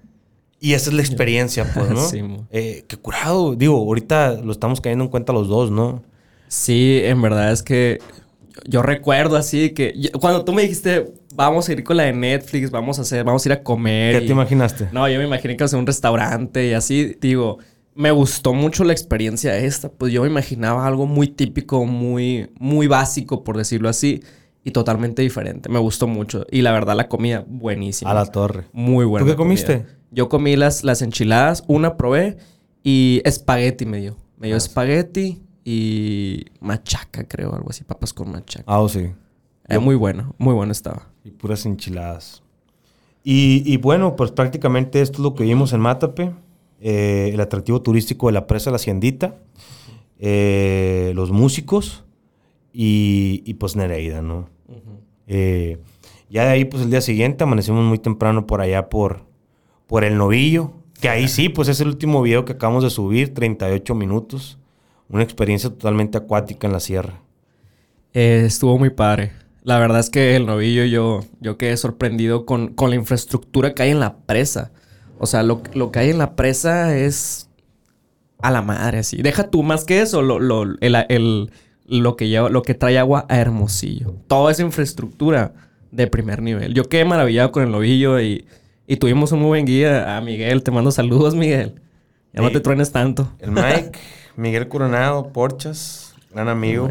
[0.60, 2.00] y esa es la experiencia, pues, ¿no?
[2.00, 3.54] sí, eh, qué curado.
[3.54, 6.02] Digo, ahorita lo estamos cayendo en cuenta los dos, ¿no?
[6.48, 8.00] Sí, en verdad es que
[8.66, 12.70] yo recuerdo así que cuando tú me dijiste, vamos a ir con la de Netflix,
[12.70, 14.20] vamos a hacer, vamos a ir a comer.
[14.20, 14.88] ¿Qué te imaginaste?
[14.92, 17.58] No, yo me imaginé que ser un restaurante y así, digo,
[17.94, 22.86] me gustó mucho la experiencia esta, pues yo me imaginaba algo muy típico, muy, muy
[22.86, 24.22] básico, por decirlo así,
[24.64, 25.68] y totalmente diferente.
[25.68, 26.46] Me gustó mucho.
[26.50, 28.10] Y la verdad, la comida, buenísima.
[28.10, 28.64] A la torre.
[28.72, 29.24] Muy buena.
[29.24, 29.86] ¿Tú qué comiste?
[30.10, 32.36] Yo comí las, las enchiladas, una probé
[32.82, 34.16] y espagueti me dio.
[34.38, 38.64] Me dio ah, espagueti y machaca, creo, algo así, papas con machaca.
[38.66, 39.10] Ah, oh, sí.
[39.76, 41.08] Eh, muy bueno, muy bueno estaba.
[41.24, 42.42] Y puras enchiladas.
[43.22, 46.32] Y, bueno, pues prácticamente esto es lo que vimos en Mátape.
[46.80, 49.36] Eh, el atractivo turístico de la presa La Haciendita.
[50.18, 52.04] Eh, los músicos.
[52.72, 54.48] Y, pues Nereida, ¿no?
[55.26, 59.22] ya de ahí, pues el día siguiente amanecimos muy temprano por allá por,
[59.86, 60.72] por el novillo.
[61.00, 64.58] Que ahí sí, pues es el último video que acabamos de subir, 38 minutos
[65.10, 67.20] una experiencia totalmente acuática en la sierra.
[68.12, 69.32] Eh, estuvo muy padre.
[69.62, 73.90] La verdad es que el novillo yo, yo quedé sorprendido con, la infraestructura que hay
[73.90, 74.72] en la presa.
[75.18, 77.48] O sea, lo, que hay en la presa es
[78.38, 79.20] a la madre, así.
[79.20, 83.38] Deja tú más que eso, lo, lo, lo, que, lleva, lo que trae agua a
[83.38, 84.14] Hermosillo.
[84.28, 85.52] Toda esa infraestructura
[85.90, 86.72] de primer nivel.
[86.72, 88.46] Yo quedé maravillado con el novillo y,
[88.86, 90.16] y tuvimos un muy buen guía.
[90.16, 91.74] A Miguel, te mando saludos, Miguel.
[92.32, 93.30] Ya no te truenes tanto.
[93.40, 93.92] El Mike.
[94.36, 96.88] Miguel Coronado, Porchas, gran amigo.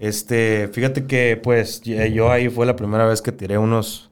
[0.00, 4.08] Este, fíjate que pues yo ahí fue la primera vez que tiré unos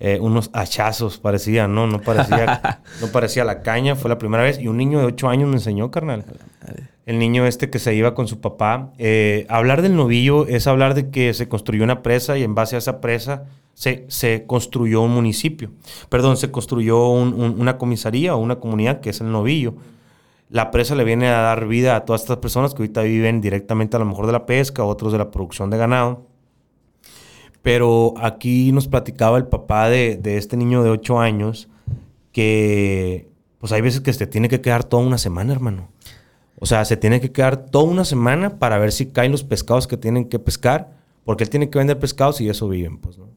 [0.00, 1.86] eh, unos hachazos, parecía, ¿no?
[1.86, 4.58] No parecía, no parecía la caña, fue la primera vez.
[4.58, 6.24] Y un niño de 8 años me enseñó, carnal.
[7.06, 8.92] El niño este que se iba con su papá.
[8.98, 12.74] Eh, hablar del novillo es hablar de que se construyó una presa y en base
[12.74, 15.70] a esa presa se, se construyó un municipio.
[16.08, 19.74] Perdón, se construyó una comisaría o una comunidad que es el novillo
[20.48, 23.96] la presa le viene a dar vida a todas estas personas que ahorita viven directamente
[23.96, 26.26] a lo mejor de la pesca, otros de la producción de ganado.
[27.62, 31.68] Pero aquí nos platicaba el papá de, este niño de 8 años
[32.30, 35.88] que pues hay veces que se tiene que quedar toda una semana, hermano.
[36.58, 39.86] O sea, se tiene que quedar toda una semana para ver si caen los pescados
[39.86, 40.92] que tienen que pescar,
[41.24, 43.28] porque él tiene que vender pescados y eso viven, pues, ¿no?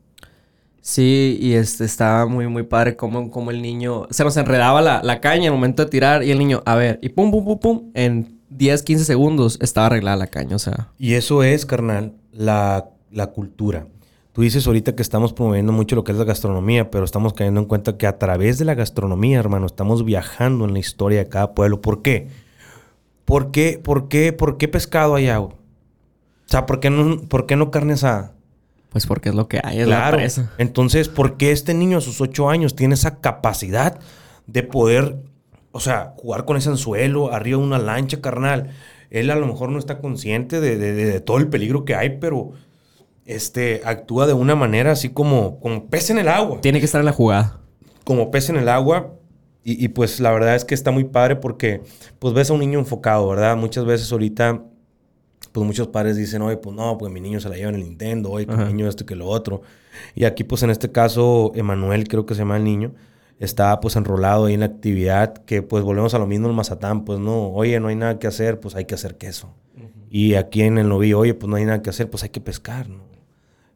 [0.87, 5.01] Sí, y este estaba muy, muy padre como, como el niño se nos enredaba la,
[5.03, 7.59] la caña al momento de tirar y el niño, a ver, y pum, pum, pum,
[7.59, 10.87] pum, en 10, 15 segundos estaba arreglada la caña, o sea.
[10.97, 13.85] Y eso es, carnal, la, la cultura.
[14.31, 17.59] Tú dices ahorita que estamos promoviendo mucho lo que es la gastronomía, pero estamos cayendo
[17.59, 21.27] en cuenta que a través de la gastronomía, hermano, estamos viajando en la historia de
[21.27, 21.81] cada pueblo.
[21.81, 22.29] ¿Por qué?
[23.25, 25.49] ¿Por qué, por qué, por qué pescado hay agua?
[25.49, 28.36] O sea, ¿por qué no, por qué no carne asada?
[28.89, 30.51] Pues porque es lo que hay, es la presa.
[30.57, 33.99] Entonces, ¿por qué este niño a sus ocho años tiene esa capacidad
[34.45, 35.17] de poder,
[35.71, 38.71] o sea, jugar con ese anzuelo arriba de una lancha, carnal?
[39.09, 42.51] Él a lo mejor no está consciente de, todo el peligro que hay, pero
[43.25, 46.61] este, actúa de una manera así como, como pez en el agua.
[46.61, 47.59] Tiene que estar en la jugada.
[48.03, 49.13] Como pez en el agua.
[49.63, 51.81] Y, y, pues la verdad es que está muy padre porque
[52.19, 53.57] pues ves a un niño enfocado, ¿verdad?
[53.57, 54.63] Muchas veces ahorita
[55.57, 57.81] pues muchos padres dicen, oye, pues no, pues mi niño se la lleva en el
[57.81, 59.63] Nintendo, oye, que mi niño esto y que lo otro.
[60.13, 62.93] Y aquí, pues en este caso, Emanuel, creo que se llama el niño,
[63.39, 67.05] está pues enrolado ahí en la actividad que pues volvemos a lo mismo en Mazatán,
[67.05, 69.51] pues no, oye, no hay nada que hacer, pues hay que hacer queso.
[70.11, 72.39] Y aquí en el novillo, oye, pues no hay nada que hacer, pues hay que
[72.39, 73.01] pescar, ¿no?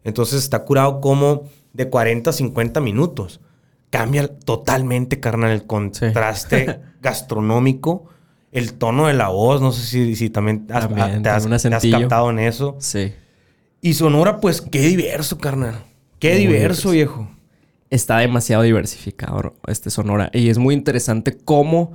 [0.04, 3.42] Entonces está curado como de 40 a 50 minutos.
[3.90, 8.06] Cambia totalmente, carnal, el contraste gastronómico,
[8.52, 9.62] el tono de la voz.
[9.62, 12.76] No sé si, si también, has, También, te, has, te has captado en eso.
[12.80, 13.14] Sí.
[13.82, 15.76] Y Sonora, pues qué diverso, carnal.
[16.20, 16.92] Qué Muy diverso, diverso.
[16.92, 17.32] viejo.
[17.90, 20.30] Está demasiado diversificado este Sonora.
[20.34, 21.94] Y es muy interesante cómo...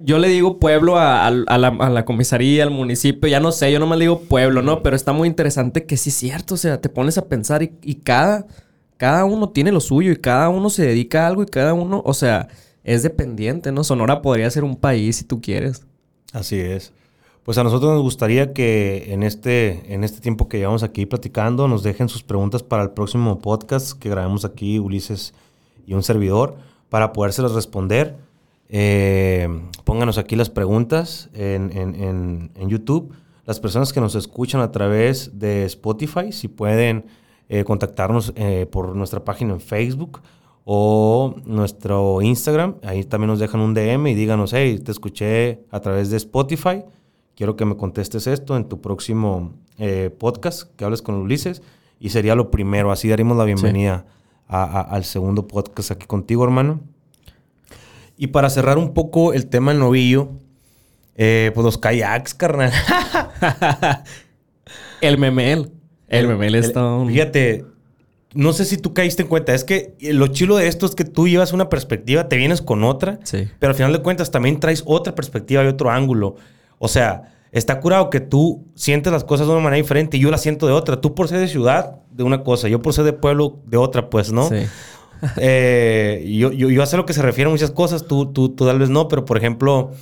[0.00, 3.52] Yo le digo pueblo a, a- a la, a la comisaría, al municipio, ya no
[3.52, 4.82] sé, yo nomás le digo pueblo, ¿no?
[4.82, 7.72] Pero está muy interesante que sí es cierto, o sea, te pones a pensar y,
[7.80, 8.44] y cada,
[8.96, 12.02] cada uno tiene lo suyo y cada uno se dedica a algo y cada uno,
[12.04, 12.48] o sea,
[12.84, 13.82] es dependiente, ¿no?
[13.84, 15.84] Sonora podría ser un país si tú quieres.
[16.32, 16.92] Así es.
[17.42, 21.68] Pues a nosotros nos gustaría que en este, en este tiempo que llevamos aquí platicando
[21.68, 25.34] nos dejen sus preguntas para el próximo podcast que grabemos aquí, Ulises
[25.86, 26.56] y un servidor,
[26.88, 28.16] para podérselas responder.
[28.70, 29.46] Eh,
[29.84, 33.12] pónganos aquí las preguntas en, en- en- YouTube.
[33.46, 37.04] Las personas que nos escuchan a través de Spotify, si pueden
[37.50, 40.22] eh, contactarnos eh, por nuestra página en Facebook
[40.64, 42.76] o nuestro Instagram.
[42.82, 46.82] Ahí también nos dejan un DM y díganos, hey, te escuché a través de Spotify.
[47.34, 51.62] Quiero que me contestes esto en tu próximo eh, podcast, que hables con Ulises.
[52.00, 52.92] Y sería lo primero.
[52.92, 54.06] Así daremos la bienvenida
[54.46, 56.80] a- a- al segundo podcast aquí contigo, hermano.
[58.16, 60.28] Y para cerrar un poco el tema del novillo,
[61.16, 62.72] eh, pues los kayaks, carnal.
[65.00, 65.72] El memel.
[66.08, 67.08] El memel está un...
[67.08, 67.64] Fíjate,
[68.34, 69.54] no sé si tú caíste en cuenta.
[69.54, 72.84] Es que lo chilo de esto es que tú llevas una perspectiva, te vienes con
[72.84, 73.20] otra.
[73.22, 73.48] Sí.
[73.58, 76.36] Pero al final de cuentas también traes otra perspectiva y otro ángulo.
[76.78, 80.30] O sea, está curado que tú sientes las cosas de una manera diferente y yo
[80.30, 81.00] las siento de otra.
[81.00, 82.68] Tú por ser de ciudad, de una cosa.
[82.68, 84.48] Yo por ser de pueblo, de otra, pues, ¿no?
[84.48, 84.56] Sí.
[85.38, 88.06] Eh, yo, yo, yo sé lo que se refiere a muchas cosas.
[88.06, 89.92] Tú, tú, tú tal vez no, pero por ejemplo...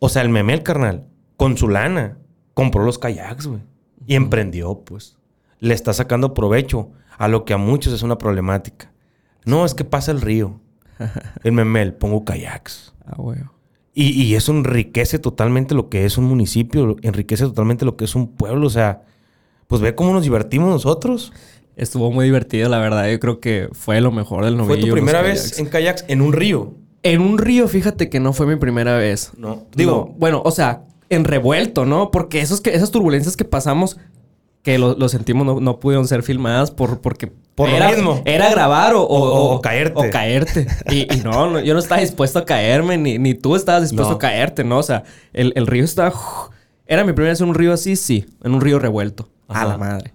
[0.00, 1.04] O sea, el memel, carnal,
[1.36, 2.18] con su lana,
[2.54, 3.60] compró los kayaks, güey.
[4.04, 5.16] Y emprendió, pues.
[5.64, 8.92] Le está sacando provecho a lo que a muchos es una problemática.
[9.44, 10.60] No, es que pasa el río.
[11.42, 12.94] El memel, pongo kayaks.
[13.06, 13.52] Ah, huevo.
[13.94, 18.14] Y, y eso enriquece totalmente lo que es un municipio, enriquece totalmente lo que es
[18.14, 18.66] un pueblo.
[18.66, 19.02] O sea,
[19.66, 21.32] pues ve cómo nos divertimos nosotros.
[21.76, 23.08] Estuvo muy divertido, la verdad.
[23.10, 24.80] Yo creo que fue lo mejor del novillo.
[24.80, 26.74] Fue tu primera vez en kayaks en un río.
[27.02, 29.32] En un río, fíjate que no fue mi primera vez.
[29.36, 29.66] No.
[29.74, 30.14] Digo, No.
[30.18, 32.10] bueno, o sea, en revuelto, ¿no?
[32.10, 33.98] Porque esos que, esas turbulencias que pasamos,
[34.64, 37.30] que lo, lo sentimos, no, no pudieron ser filmadas por, porque...
[37.54, 38.20] Por lo era, mismo.
[38.24, 40.08] Era grabar o, o- O- o caerte.
[40.08, 40.66] O caerte.
[40.90, 44.10] Y, y no, no, yo no estaba dispuesto a caerme, ni, ni tú estabas dispuesto
[44.12, 44.16] No.
[44.16, 44.78] a caerte, ¿no?
[44.78, 46.12] O sea, el, el río estaba...
[46.86, 47.94] ¿Era mi primera vez en un río así?
[47.94, 49.28] Sí, en un río revuelto.
[49.48, 50.12] A la madre.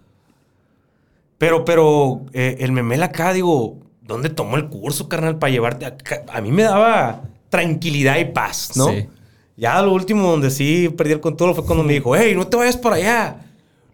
[1.38, 6.24] Pero, pero, eh, el memel acá, digo, ¿dónde tomó el curso, carnal, para llevarte acá?
[6.34, 8.88] A mí me daba tranquilidad y paz, ¿no?
[8.90, 9.08] Sí.
[9.56, 12.58] Ya lo último donde sí perdí el control fue cuando me dijo, hey, no te
[12.58, 13.36] vayas para allá.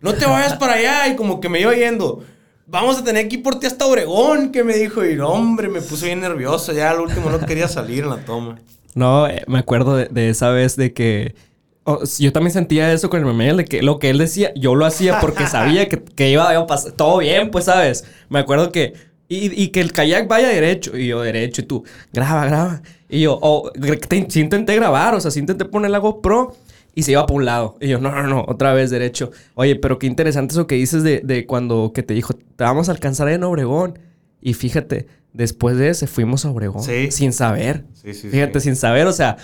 [0.06, 1.08] No te vayas para allá.
[1.10, 2.24] Y como que me iba yendo.
[2.68, 5.06] Vamos a tener que ir por ti hasta Obregón, que me dijo.
[5.06, 6.72] Y no, hombre, me puse bien nervioso.
[6.74, 8.58] Ya al último no quería salir en la toma.
[8.94, 11.36] No, eh, me acuerdo de, de esa vez de que
[11.84, 14.74] oh, yo también sentía eso con el memel, de que lo que él decía, yo
[14.74, 18.06] lo hacía porque sabía que, que iba a pasar todo bien, pues, ¿sabes?
[18.30, 18.94] Me acuerdo que...
[19.28, 20.96] Y, y que el kayak vaya derecho.
[20.96, 21.62] Y yo derecho.
[21.62, 21.84] Y tú,
[22.14, 22.82] graba, graba.
[23.10, 23.72] Y yo, oh,
[24.08, 25.16] te- sí intenté grabar.
[25.16, 26.56] O sea, sí intenté poner la GoPro.
[26.96, 27.78] Y se iba para un lado.
[27.82, 28.46] Y yo, no, no, no.
[28.48, 29.32] Otra vez derecho.
[29.54, 31.92] Oye, pero qué interesante eso que dices de, de cuando...
[31.94, 34.00] Que te dijo, te vamos a alcanzar en Obregón.
[34.42, 36.82] Y fíjate, después de ese fuimos a Obregón.
[36.82, 37.12] Sí.
[37.12, 37.86] Sin saber.
[37.94, 39.38] Sí, sí, Fíjate, sin saber, o sea,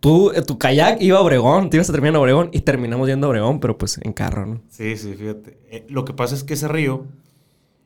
[0.00, 3.08] tú, eh, tu kayak iba a Obregón, te ibas a terminar en Obregón y terminamos
[3.08, 4.62] yendo a Obregón, pero pues en carro, ¿no?
[4.68, 5.58] Sí, sí, fíjate.
[5.70, 7.06] Eh, lo que pasa es que ese río,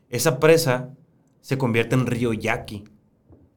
[0.08, 0.90] esa presa,
[1.40, 2.84] se convierte en río Yaqui.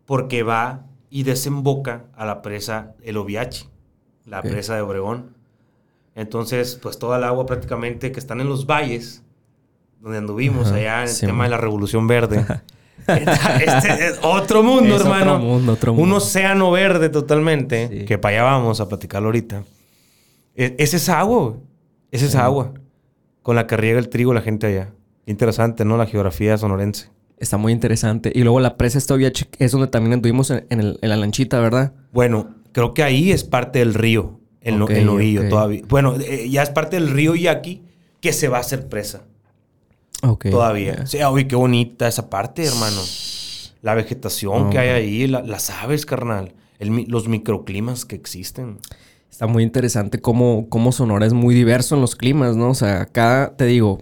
[0.06, 3.66] Porque va y desemboca a la presa El Oviachi,
[4.26, 5.32] la presa de Obregón.
[6.16, 9.24] Entonces, pues toda el agua prácticamente que están en los valles,
[10.00, 11.46] donde anduvimos Ajá, allá en el tema man.
[11.46, 12.46] de la Revolución Verde.
[13.08, 15.40] este es otro mundo, Es otro hermano.
[15.40, 16.16] mundo, otro Un mundo.
[16.18, 18.06] océano verde totalmente, Sí.
[18.06, 19.64] que para allá vamos a platicarlo ahorita.
[20.56, 21.58] E- Es esa agua.
[22.12, 22.44] Es esa Sí.
[22.46, 22.74] agua
[23.42, 24.92] con la que riega el trigo la gente allá.
[25.26, 25.98] Interesante, ¿no?
[25.98, 27.10] La geografía sonorense.
[27.38, 28.32] Está muy interesante.
[28.34, 31.60] Y luego la presa Oviachi es donde también anduvimos en, en el- en la lanchita,
[31.60, 31.94] ¿verdad?
[32.14, 35.50] Bueno, creo que ahí es parte del río, el, no- Ok, el novillo ok.
[35.50, 35.82] todavía.
[35.88, 37.82] Bueno, eh, ya es parte del río Yaqui
[38.20, 39.22] que se va a hacer presa
[40.22, 40.50] Ok.
[40.52, 40.98] todavía.
[40.98, 41.06] ya.
[41.06, 43.00] Sí, uy, qué bonita esa parte, hermano.
[43.82, 46.54] La vegetación que hay ahí, la- las aves, carnal.
[46.80, 48.78] El los microclimas que existen.
[49.30, 52.70] Está muy interesante cómo, cómo Sonora es muy diverso en los climas, ¿no?
[52.70, 54.02] O sea, acá te digo,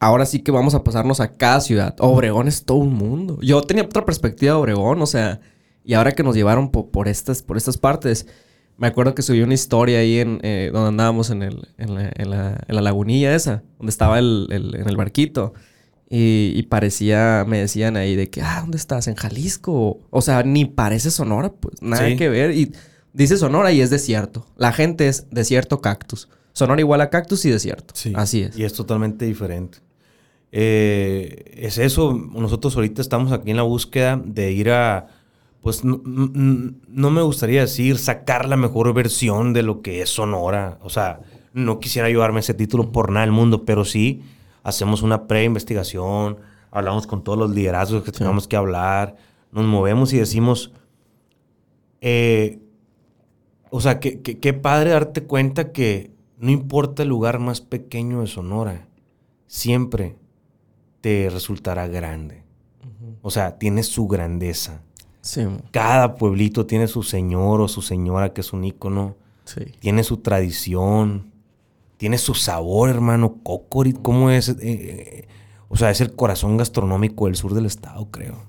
[0.00, 1.94] ahora sí que vamos a pasarnos a cada ciudad.
[2.00, 3.38] Obregón es todo un mundo.
[3.40, 5.40] Yo tenía otra perspectiva de Obregón, o sea,
[5.84, 8.26] y ahora que nos llevaron por, estas, por estas partes,
[8.76, 12.12] me acuerdo que subí una historia ahí en eh, donde andábamos en, el, en, la,
[12.16, 15.54] en, la, lagunilla esa, donde estaba el, en el barquito.
[16.14, 19.08] Y, parecía, me decían ahí de que, ah, ¿dónde estás?
[19.08, 19.98] ¿En Jalisco?
[20.10, 22.50] O sea, ni parece Sonora, pues nada que ver.
[22.50, 22.72] Y
[23.14, 24.46] dice Sonora y es desierto.
[24.58, 26.28] La gente es desierto, cactus.
[26.52, 27.94] Sonora igual a cactus y desierto.
[27.96, 28.12] Sí.
[28.14, 28.58] Así es.
[28.58, 29.78] Y es totalmente diferente.
[30.50, 35.08] Eh, es eso, nosotros ahorita estamos aquí en la búsqueda de ir a,
[35.62, 40.78] pues no, me gustaría decir sacar la mejor versión de lo que es Sonora.
[40.82, 41.20] O sea,
[41.52, 44.22] no quisiera llevarme ese título por nada del mundo, pero sí
[44.64, 46.38] hacemos una pre-investigación,
[46.70, 49.16] hablamos con todos los liderazgos que tengamos que hablar,
[49.52, 50.72] nos movemos y decimos,
[52.00, 52.60] eh,
[53.70, 58.88] o sea, qué padre darte cuenta que no importa el lugar más pequeño de Sonora,
[59.46, 60.16] siempre
[61.00, 62.42] te resultará grande.
[63.22, 64.82] O sea, tiene su grandeza.
[65.22, 65.46] Sí.
[65.70, 69.16] Cada pueblito tiene su señor o su señora que es un ícono.
[69.44, 69.62] Sí.
[69.78, 71.32] Tiene su tradición.
[71.96, 73.38] Tiene su sabor, hermano.
[73.44, 74.48] Cocorit, ¿cómo es?
[74.48, 75.28] Eh, eh,
[75.68, 78.44] o sea, es el corazón gastronómico del sur del estado, creo.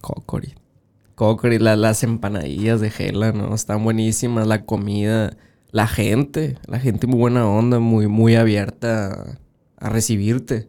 [0.00, 0.56] Cocorit.
[1.16, 3.54] Cocorit, las empanadillas de Gela, ¿no?
[3.54, 4.46] Están buenísimas.
[4.46, 5.36] La comida.
[5.72, 6.56] La gente.
[6.66, 9.38] La gente muy buena onda, muy, muy abierta
[9.76, 10.68] a recibirte.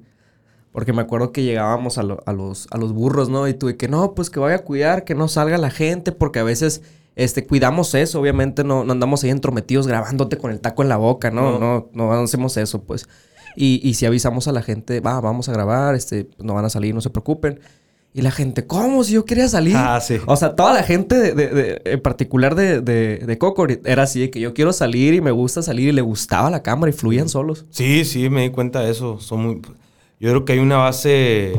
[0.72, 3.48] Porque me acuerdo que llegábamos a, los, a los burros, ¿no?
[3.48, 6.40] Y tuve que, no, pues que vaya a cuidar, que no salga la gente, porque
[6.40, 6.84] a veces
[7.16, 10.98] este, cuidamos eso, obviamente no, no andamos ahí entrometidos grabándote con el taco en la
[10.98, 11.60] boca, ¿no?
[11.60, 13.10] No, no, hacemos eso, pues.
[13.56, 16.66] Y, y si avisamos a la gente, va, vamos a grabar, este, pues, no van
[16.66, 17.60] a salir, no se preocupen.
[18.14, 19.04] Y la gente, ¿cómo?
[19.04, 19.76] Si yo quería salir.
[19.78, 20.18] Ah, sí.
[20.26, 24.20] O sea, toda la gente, de, de, en particular de, de, de Coco, era así,
[24.22, 26.94] de que yo quiero salir y me gusta salir y le gustaba la cámara y
[26.94, 27.66] fluían solos.
[27.70, 29.20] Sí, sí, me di cuenta de eso.
[29.20, 29.62] Son muy...
[30.20, 31.54] Yo creo que hay una base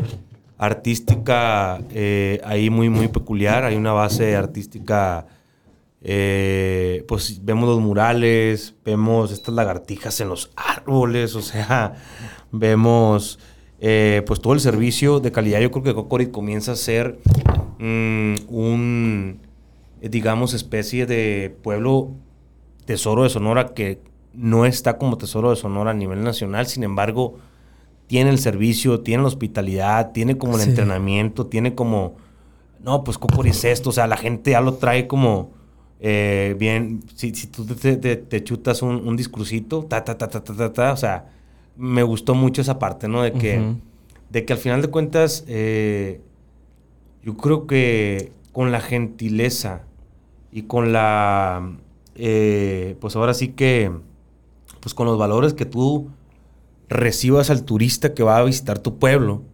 [0.59, 3.65] artística eh, ahí muy, muy peculiar.
[3.65, 5.27] Hay una base artística,
[6.03, 11.95] eh, pues vemos los murales, vemos estas lagartijas en los árboles, o sea,
[12.53, 13.39] vemos
[13.81, 15.61] eh, pues todo el servicio de calidad.
[15.61, 17.19] Yo creo que Cocorit comienza a ser
[17.79, 19.41] mm, un,
[20.03, 22.11] digamos, especie de pueblo
[22.85, 24.03] tesoro de Sonora que
[24.35, 27.39] no está como tesoro de Sonora a nivel nacional, sin embargo
[28.11, 32.17] tiene el servicio, tiene la hospitalidad, tiene como el entrenamiento, tiene como,
[32.81, 35.53] no, pues Cocori es esto, o sea, la gente ya lo trae como
[36.01, 40.93] eh, bien, si, si tú te, chutas un, discursito, ta, ta, ta, ta, ta, ta,
[40.93, 41.31] o sea,
[41.77, 43.23] me gustó mucho esa parte, ¿no?
[43.23, 43.77] De que,
[44.29, 46.21] de que al final de cuentas, eh,
[47.23, 49.83] yo creo que con la gentileza
[50.51, 51.77] y con la,
[52.17, 53.93] eh, pues ahora sí que,
[54.81, 56.11] pues con los valores que tú
[56.91, 59.45] recibas al turista que va a visitar tu pueblo,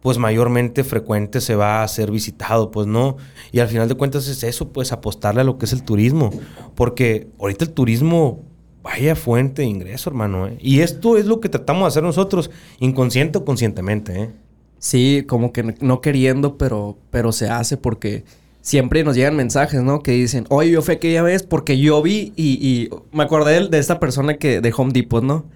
[0.00, 3.16] pues mayormente frecuente se va a ser visitado, pues no.
[3.50, 6.30] Y al final de cuentas es eso, pues apostarle a lo que es el turismo.
[6.76, 8.44] Porque ahorita el turismo,
[8.84, 10.46] vaya fuente de ingreso, hermano.
[10.46, 10.58] ¿eh?
[10.60, 14.22] Y esto es lo que tratamos de hacer nosotros, inconsciente o conscientemente.
[14.22, 14.30] ¿eh?
[14.78, 18.24] Sí, como que no queriendo, pero, pero se hace porque
[18.60, 20.04] siempre nos llegan mensajes, ¿no?
[20.04, 23.68] Que dicen, oye, yo fui ya vez porque yo vi y, y me acordé de,
[23.68, 25.46] de esta persona que de Home Depot, ¿no?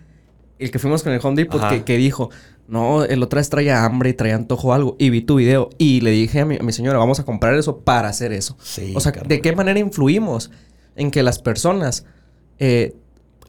[0.60, 2.30] El que fuimos con el Home Depot, que, dijo,
[2.68, 4.96] no, el otra vez traía hambre y traía antojo algo.
[4.98, 8.08] Y vi tu video y le dije a mi, señora, vamos a comprar eso para
[8.08, 8.56] hacer eso.
[8.62, 10.50] Sí, o sea, ¿de qué manera influimos
[10.96, 12.04] en que las personas
[12.58, 12.94] eh,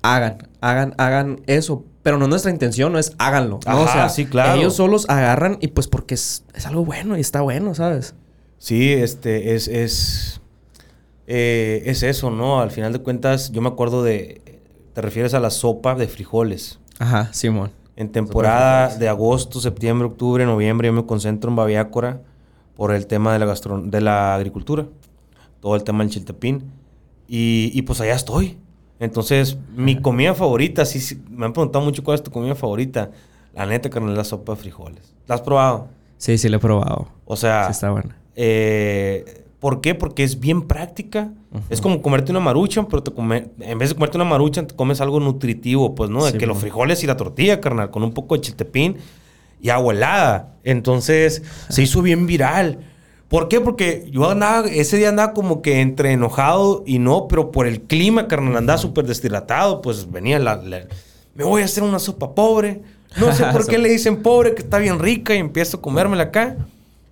[0.01, 1.85] hagan, hagan, hagan eso?
[2.01, 3.59] Pero no nuestra intención, no es háganlo.
[3.65, 3.81] ¿no?
[3.81, 4.59] o sea, sí, claro.
[4.59, 8.15] ellos solos agarran y pues porque es, algo bueno y está bueno, ¿sabes?
[8.57, 10.41] Sí, este, es, es,
[11.27, 12.61] eh, es eso, ¿no?
[12.61, 14.41] Al final de cuentas, yo me acuerdo de,
[14.93, 16.80] te refieres a la sopa de frijoles.
[17.01, 17.71] Ajá, Simón.
[17.95, 22.21] En temporada de agosto, septiembre, octubre, noviembre, yo me concentro en Baviácora
[22.75, 24.85] por el tema de la, de la agricultura,
[25.61, 26.71] todo el tema del chiltepín.
[27.27, 28.59] Y, y pues allá estoy.
[28.99, 33.09] Entonces, mi comida favorita, sí, me han preguntado mucho cuál es tu comida favorita.
[33.55, 35.15] La neta, carnal, la sopa de frijoles.
[35.25, 35.87] ¿La has probado?
[36.17, 37.07] Sí, sí, la he probado.
[37.25, 38.15] O sea, sí está buena.
[38.35, 39.93] Eh, ¿Por qué?
[39.93, 41.31] Porque es bien práctica.
[41.69, 44.99] Es como comerte una marucha, pero te en vez de comerte una marucha, te comes
[45.01, 46.25] algo nutritivo, pues, ¿no?
[46.25, 48.97] De que los frijoles y la tortilla, carnal, con un poco de chiltepín
[49.61, 50.55] y agua helada.
[50.63, 52.79] Entonces, se hizo bien viral.
[53.27, 53.61] ¿Por qué?
[53.61, 57.81] Porque yo andaba, ese día andaba como que entre enojado y no, pero por el
[57.81, 60.59] clima, carnal, andaba súper deshidratado, pues venía la,
[61.35, 62.81] Me voy a hacer una sopa pobre.
[63.17, 66.23] No sé por qué le dicen pobre, que está bien rica y empiezo a comérmela
[66.23, 66.57] acá.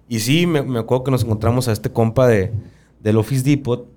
[0.10, 2.52] Y sí, me, acuerdo que nos encontramos a este compa de,
[3.00, 3.88] del Office Depot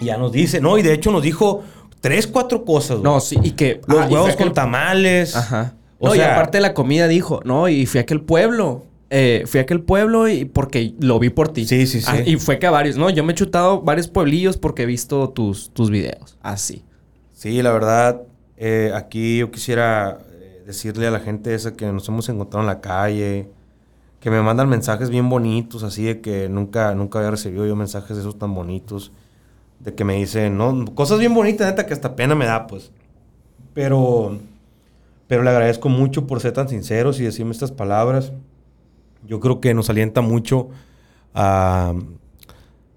[0.00, 1.62] ya nos dice, no, y de hecho nos dijo
[2.00, 3.00] tres, cuatro cosas.
[3.00, 3.80] No, sí, y que...
[3.86, 5.34] Los ah, y huevos con tamales.
[5.34, 5.74] Ajá.
[5.98, 8.84] O no, y sea- aparte de la comida dijo, no, y fui a aquel pueblo.
[9.10, 11.66] eh, fui a aquel pueblo y porque lo vi por ti.
[11.66, 12.06] Sí, sí, sí.
[12.08, 14.86] Ah, y fue que a varios, no, yo me he chutado varios pueblillos porque he
[14.86, 16.36] visto tus, tus videos.
[16.42, 16.84] Así.
[17.32, 18.22] Sí, la verdad,
[18.58, 22.66] eh, aquí yo quisiera eh, decirle a la gente esa que nos hemos encontrado en
[22.66, 23.48] la calle,
[24.20, 28.16] que me mandan mensajes bien bonitos, así de que nunca, nunca había recibido yo mensajes
[28.16, 29.12] de esos tan bonitos,
[29.78, 32.90] de que me dicen, no, cosas bien bonitas, neta, que hasta pena me da, pues.
[33.74, 34.38] Pero,
[35.28, 38.32] pero le agradezco mucho por ser tan sinceros y decirme estas palabras.
[39.24, 40.68] Yo creo que nos alienta mucho
[41.32, 41.94] a,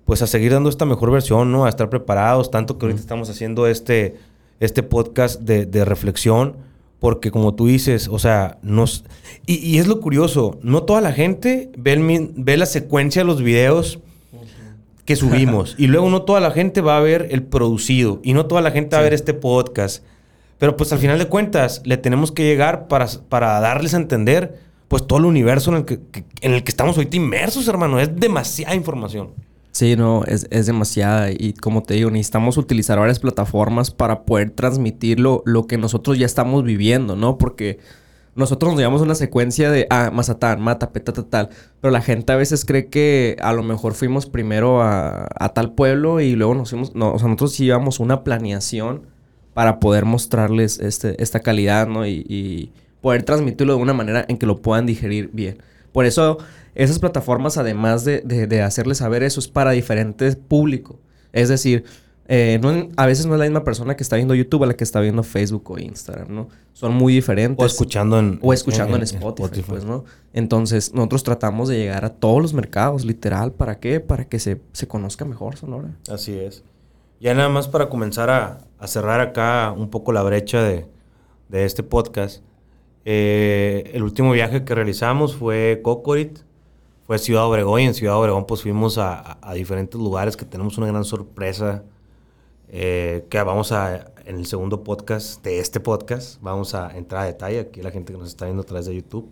[0.05, 1.65] pues a seguir dando esta mejor versión, ¿no?
[1.65, 4.17] A estar preparados, tanto que ahorita estamos haciendo este,
[4.59, 6.57] este podcast de, de reflexión,
[7.01, 9.03] porque como tú dices, o sea, nos...
[9.47, 13.23] Y, y es lo curioso, no toda la gente ve, el mi- ve la secuencia
[13.23, 13.99] de los videos
[15.03, 18.45] que subimos, y luego no toda la gente va a ver el producido, y no
[18.45, 20.03] toda la gente va a ver este podcast.
[20.59, 24.59] Pero pues al final de cuentas, le tenemos que llegar para, para darles a entender,
[24.87, 27.99] pues todo el universo en el que, que- en el que estamos ahorita inmersos, hermano.
[27.99, 29.29] Es demasiada información.
[29.71, 31.31] Sí, no, es, es demasiada.
[31.31, 36.17] Y como te digo, necesitamos utilizar varias plataformas para poder transmitir lo, lo que nosotros
[36.17, 37.37] ya estamos viviendo, ¿no?
[37.37, 37.79] Porque
[38.35, 41.49] nosotros nos llevamos una secuencia de, ah, Mazatán, Mata, tal, tal, tal.
[41.79, 45.73] Pero la gente a veces cree que a lo mejor fuimos primero a, a tal
[45.73, 46.89] pueblo y luego nos fuimos.
[46.89, 49.03] O sea, nosotros sí llevamos una planeación
[49.53, 52.05] para poder mostrarles este, esta calidad, ¿no?
[52.05, 55.57] Y, y poder transmitirlo de una manera en que lo puedan digerir bien.
[55.91, 56.37] Por eso,
[56.75, 60.97] esas plataformas, además de, de- de hacerles saber eso, es para diferentes públicos.
[61.33, 61.83] Es decir,
[62.27, 64.73] eh, no- a veces no es la misma persona que está viendo YouTube a la
[64.75, 66.47] que está viendo Facebook o Instagram, ¿no?
[66.73, 67.61] Son muy diferentes.
[67.61, 68.39] O escuchando en...
[68.41, 70.05] O escuchando en, Spotify, pues, ¿no?
[70.33, 73.51] Entonces, nosotros tratamos de llegar a todos los mercados, literal.
[73.51, 73.99] ¿Para qué?
[73.99, 75.89] Para que se, se conozca mejor Sonora.
[76.09, 76.63] Así es.
[77.19, 80.85] Ya nada más para comenzar a, a cerrar acá un poco la brecha de,
[81.49, 82.41] de este podcast.
[83.05, 86.39] eh, el último viaje que realizamos fue Cocorit,
[87.11, 90.87] fue Ciudad Obregón y en Ciudad Obregón pues fuimos a, diferentes lugares que tenemos una
[90.87, 91.83] gran sorpresa
[92.69, 97.25] eh, que vamos a, en el segundo podcast de este podcast, vamos a entrar a
[97.25, 97.59] detalle.
[97.59, 99.29] Aquí la gente que nos está viendo a través de YouTube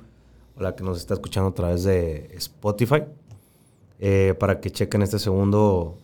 [0.57, 3.05] o la que nos está escuchando a través de Spotify,
[3.99, 5.95] eh, para que chequen este segundo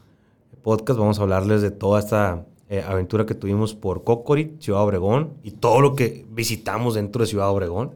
[0.64, 0.98] podcast.
[0.98, 5.52] Vamos a hablarles de toda esta eh, aventura que tuvimos por Cocorit, Ciudad Obregón y
[5.52, 7.96] todo lo que visitamos dentro de Ciudad Obregón.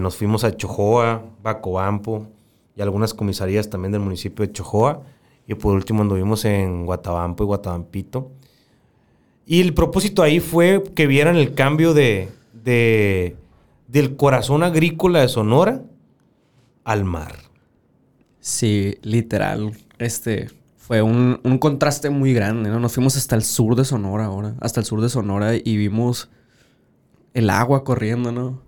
[0.00, 2.28] Nos fuimos a Chojoa, Bacobampo
[2.76, 5.02] y algunas comisarías también del municipio de Chojoa.
[5.46, 8.30] Y por último anduvimos en Guatabampo y Guatabampito.
[9.46, 12.30] Y el propósito ahí fue que vieran el cambio de,
[12.64, 13.36] de-
[13.88, 15.82] del corazón agrícola de Sonora
[16.84, 17.34] al mar.
[18.40, 19.76] Sí, literal.
[19.98, 20.48] Este
[20.78, 22.80] fue un, un contraste muy grande, ¿no?
[22.80, 26.28] Nos fuimos hasta el sur de Sonora ahora, hasta el sur de Sonora y vimos
[27.34, 28.60] el agua corriendo, ¿no?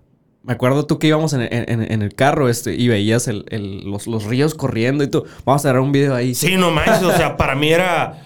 [0.47, 3.83] Me acuerdo tú que íbamos en, en- en el carro este, y veías el- el-
[3.89, 5.25] los, los ríos corriendo y tú.
[5.45, 6.33] Vamos a dar un video ahí.
[6.33, 8.23] Sí, no manches, o sea, para mí era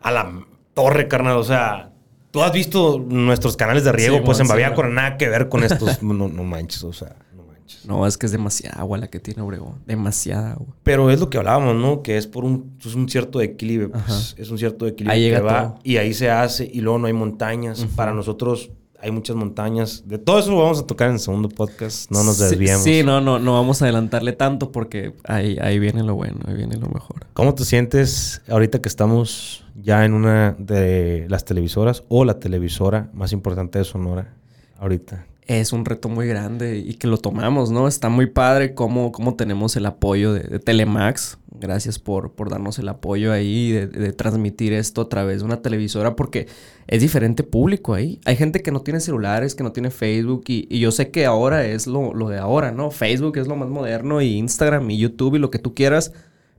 [0.00, 0.32] a la
[0.72, 1.36] torre, carnal.
[1.36, 1.90] O sea,
[2.30, 4.94] tú has visto nuestros canales de riego, Sí, pues mon, en sí, Baviaco, mon.
[4.94, 6.02] nada que ver con estos.
[6.02, 7.84] no, no manches, o sea, no manches.
[7.86, 9.80] No, es que es demasiada agua la que tiene Obregón.
[9.84, 10.74] Demasiada agua.
[10.84, 12.02] Pero es lo que hablábamos, ¿no?
[12.02, 13.90] Que es por un, es un cierto equilibrio.
[13.90, 15.80] Pues, es un cierto equilibrio Ahí llega que va todo.
[15.82, 17.84] y ahí se hace y luego no hay montañas.
[17.96, 18.70] Para nosotros
[19.04, 20.02] hay muchas montañas.
[20.06, 22.10] De todo eso lo vamos a tocar en el segundo podcast.
[22.10, 22.82] No nos Sí, desviemos.
[22.82, 26.54] Sí, no, no, no vamos a adelantarle tanto porque ahí, ahí viene lo bueno, ahí
[26.54, 27.26] viene lo mejor.
[27.34, 33.10] ¿Cómo te sientes ahorita que estamos ya en una de las televisoras o la televisora
[33.12, 34.34] más importante de Sonora
[34.78, 35.26] ahorita?
[35.46, 37.86] Es un reto muy grande y que lo tomamos, ¿no?
[37.86, 41.36] Está muy padre cómo, cómo tenemos el apoyo de, Telemax.
[41.60, 46.16] Gracias por, por darnos el apoyo ahí, de, transmitir esto a través de una televisora,
[46.16, 46.46] porque
[46.86, 48.20] es diferente público ahí.
[48.24, 51.26] Hay gente que no tiene celulares, que no tiene Facebook, y, y yo sé que
[51.26, 52.90] ahora es lo, lo de ahora, ¿no?
[52.90, 56.12] Facebook es lo más moderno, y Instagram, y YouTube, y lo que tú quieras,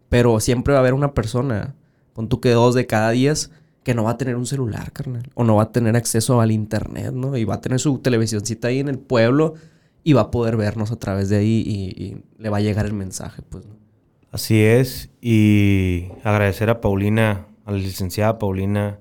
[0.10, 1.74] pero siempre va a haber una persona,
[2.14, 3.52] pon tú que dos de cada diez,
[3.86, 5.30] que no va a tener un celular, carnal.
[5.36, 7.38] O no va a tener acceso al internet, ¿no?
[7.38, 9.54] Y va a tener su televisioncita ahí en el pueblo
[10.04, 11.64] y va a poder vernos a través de ahí
[11.96, 13.64] y, le va a llegar el mensaje, pues.
[14.32, 15.12] Así es.
[15.22, 18.98] Y agradecer a Paulina, a la licenciada Paulina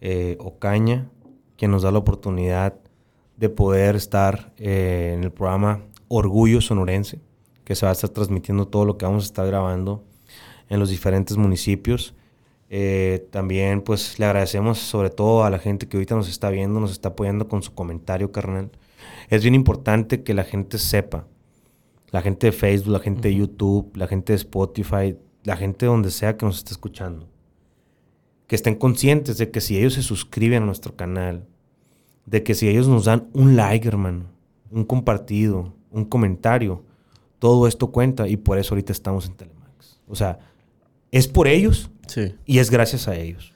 [0.00, 1.10] eh, Ocaña,
[1.58, 2.74] quien nos da la oportunidad
[3.36, 7.20] de poder estar eh, en el programa Orgullo Sonorense,
[7.64, 10.04] que se va a estar transmitiendo todo lo que vamos a estar grabando
[10.70, 12.14] en los diferentes municipios.
[12.68, 16.80] Eh, también pues le agradecemos sobre todo a la gente que ahorita nos está viendo,
[16.80, 18.70] nos está apoyando con su comentario, carnal.
[19.28, 21.26] Es bien importante que la gente sepa,
[22.10, 26.10] la gente de Facebook, la gente de YouTube, la gente de Spotify, la gente donde
[26.10, 27.28] sea que nos esté escuchando,
[28.46, 31.46] que estén conscientes de que si ellos se suscriben a nuestro canal,
[32.24, 34.26] de que si ellos nos dan un like, hermano,
[34.70, 36.84] un compartido, un comentario,
[37.38, 40.00] todo esto cuenta y por eso ahorita estamos en Telemax.
[40.08, 40.38] O sea,
[41.12, 42.34] es por ellos Sí.
[42.44, 43.52] y es gracias a ellos.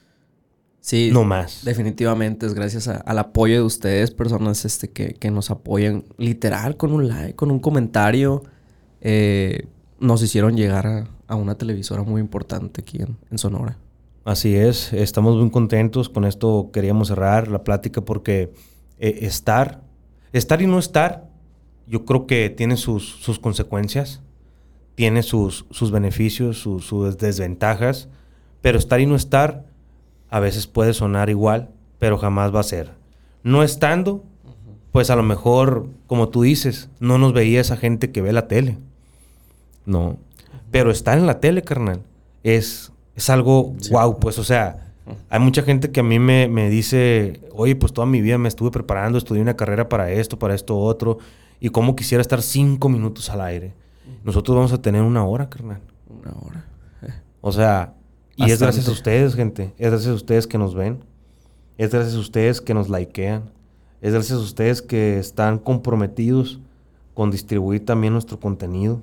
[0.79, 1.09] Sí.
[1.13, 1.63] No más.
[1.63, 6.75] Definitivamente es gracias a- al apoyo de ustedes, personas este, que, que nos apoyan literal
[6.77, 8.43] con un like, con un comentario.
[9.01, 9.67] eh,
[9.99, 13.77] nos hicieron llegar a, a una televisora muy importante aquí en, en Sonora.
[14.25, 16.09] Así es, estamos muy contentos.
[16.09, 18.51] Con esto queríamos cerrar la plática porque
[18.99, 19.81] eh, estar,
[20.33, 21.29] estar y no estar,
[21.87, 24.21] yo creo que tiene sus, sus consecuencias,
[24.95, 28.09] tiene sus, sus beneficios, sus, sus desventajas,
[28.61, 29.65] pero estar y no estar
[30.29, 32.91] a veces puede sonar igual, pero jamás va a ser.
[33.43, 34.23] No estando,
[34.91, 38.47] pues a lo mejor, como tú dices, no nos veía esa gente que ve la
[38.47, 38.77] tele.
[39.85, 40.17] No.
[40.71, 42.01] Pero estar en la tele, carnal,
[42.43, 44.93] es, es algo wow, pues, o sea,
[45.29, 48.47] hay mucha gente que a mí me, me dice, oye, pues toda mi vida me
[48.47, 51.17] estuve preparando, estudié una carrera para esto, para esto, otro,
[51.59, 53.73] y cómo quisiera estar cinco minutos al aire.
[54.23, 55.81] Nosotros vamos a tener una hora, carnal.
[56.09, 56.65] Una hora.
[57.41, 57.95] O sea,
[58.47, 59.73] y es gracias a ustedes, gente.
[59.77, 60.99] Es gracias a ustedes que nos ven.
[61.77, 63.51] Es gracias a ustedes que nos likean.
[64.01, 66.59] Es gracias a ustedes que están comprometidos
[67.13, 69.01] con distribuir también nuestro contenido.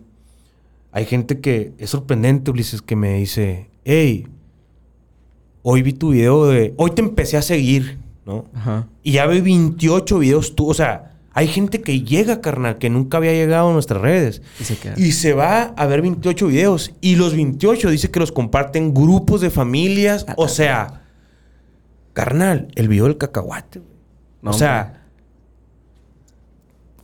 [0.93, 4.27] Hay gente que es sorprendente, Ulises, que me dice, hey,
[5.63, 6.75] hoy vi tu video de...
[6.77, 8.47] Hoy te empecé a seguir, ¿no?
[8.55, 8.89] Ajá.
[9.03, 10.69] Y ya ve 28 videos tú.
[10.69, 14.43] O sea, hay gente que llega, carnal, que nunca había llegado a nuestras redes.
[14.61, 14.95] Y se queda.
[14.97, 16.93] Y se va a ver 28 videos.
[17.01, 20.25] Y los 28 dice que los comparten grupos de familias.
[20.29, 21.03] Ah, O sea,
[22.13, 23.83] carnal, el video del cacahuate.
[24.43, 25.05] No, o sea,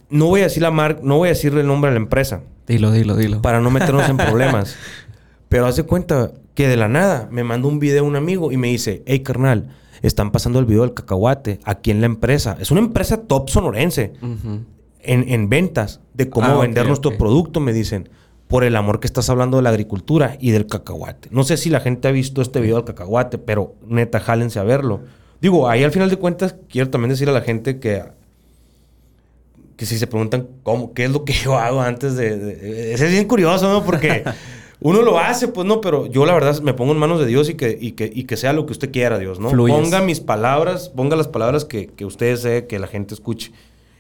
[0.09, 2.43] no voy a decir la marca, no voy a decirle el nombre a la empresa
[2.67, 3.43] Dilo, dilo, dilo.
[3.43, 4.77] para no meternos en problemas.
[5.49, 8.57] Pero haz de cuenta que de la nada me mandó un video un amigo y
[8.57, 9.71] me dice, hey carnal,
[10.07, 12.57] están pasando el video del cacahuate aquí en la empresa.
[12.61, 14.13] Es una empresa top sonorense
[15.03, 18.09] en, en ventas de cómo Ah, vender nuestro producto, me dicen,
[18.49, 21.29] por el amor que estás hablando de la agricultura y del cacahuate.
[21.33, 24.63] No sé si la gente ha visto este video del cacahuate, pero neta, jálense a
[24.63, 25.01] verlo.
[25.41, 28.03] Digo, ahí al final de cuentas, quiero también decir a la gente que,
[29.77, 32.37] que si se preguntan cómo, qué es lo que yo hago antes de...
[32.39, 33.85] de- es bien curioso, ¿no?
[33.85, 34.23] Porque
[34.81, 37.49] uno lo hace, pues no, pero yo la verdad me pongo en manos de Dios
[37.49, 39.51] y que, y que, y que sea lo que usted quiera, Dios, ¿no?
[39.51, 39.77] Fluyes.
[39.77, 43.53] Ponga mis palabras, ponga las palabras que, que usted desee que la gente escuche.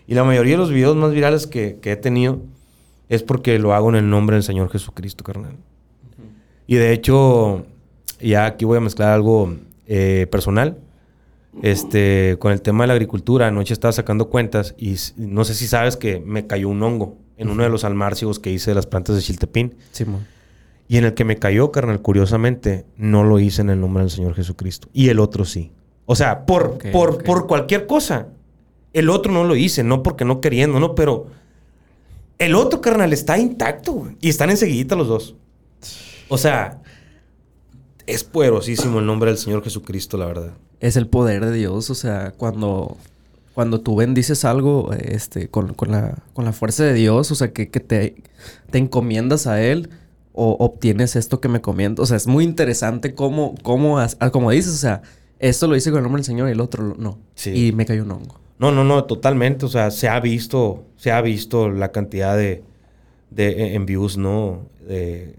[0.06, 2.40] Y la mayoría de los videos más virales que, que he tenido
[3.08, 5.56] es porque lo hago en el nombre del Señor Jesucristo, carnal.
[6.66, 7.66] Y de hecho,
[8.20, 9.54] ya aquí voy a mezclar algo
[9.86, 10.78] eh, personal.
[11.62, 15.68] Este, con el tema de la agricultura, anoche estaba sacando cuentas y no sé si
[15.68, 18.86] sabes que me cayó un hongo en uno de los almárcigos que hice de las
[18.86, 19.76] plantas de Chiltepín.
[19.92, 20.26] Simón.
[20.86, 24.10] Y en el que me cayó, carnal, curiosamente, no lo hice en el nombre del
[24.10, 24.88] Señor Jesucristo.
[24.92, 25.72] Y el otro sí.
[26.06, 28.28] O sea, por, por, por cualquier cosa.
[28.92, 31.26] El otro no lo hice, no porque no queriendo, no, pero
[32.38, 34.16] el otro, carnal, está intacto, güey.
[34.20, 35.34] Y están enseguidita los dos.
[36.28, 36.82] O sea,
[38.06, 40.52] es poderosísimo el nombre del Señor Jesucristo, la verdad.
[40.80, 42.96] Es el poder de Dios, o sea, cuando,
[43.54, 47.52] cuando tú bendices algo este, con, con la, con la fuerza de Dios, o sea,
[47.52, 48.16] que, que te,
[48.70, 49.88] te encomiendas a Él
[50.34, 52.02] o obtienes esto que me comiendo.
[52.02, 55.00] O sea, es muy interesante cómo, cómo, ah, como dices, o sea,
[55.38, 57.18] esto lo hice con el nombre del Señor y el otro no.
[57.34, 57.68] Sí.
[57.68, 58.40] Y me cayó un hongo.
[58.58, 59.64] No, no, no, totalmente.
[59.64, 62.62] O sea, se ha visto, se ha visto la cantidad de,
[63.30, 64.66] de eh, en views, ¿no?
[64.86, 65.36] De-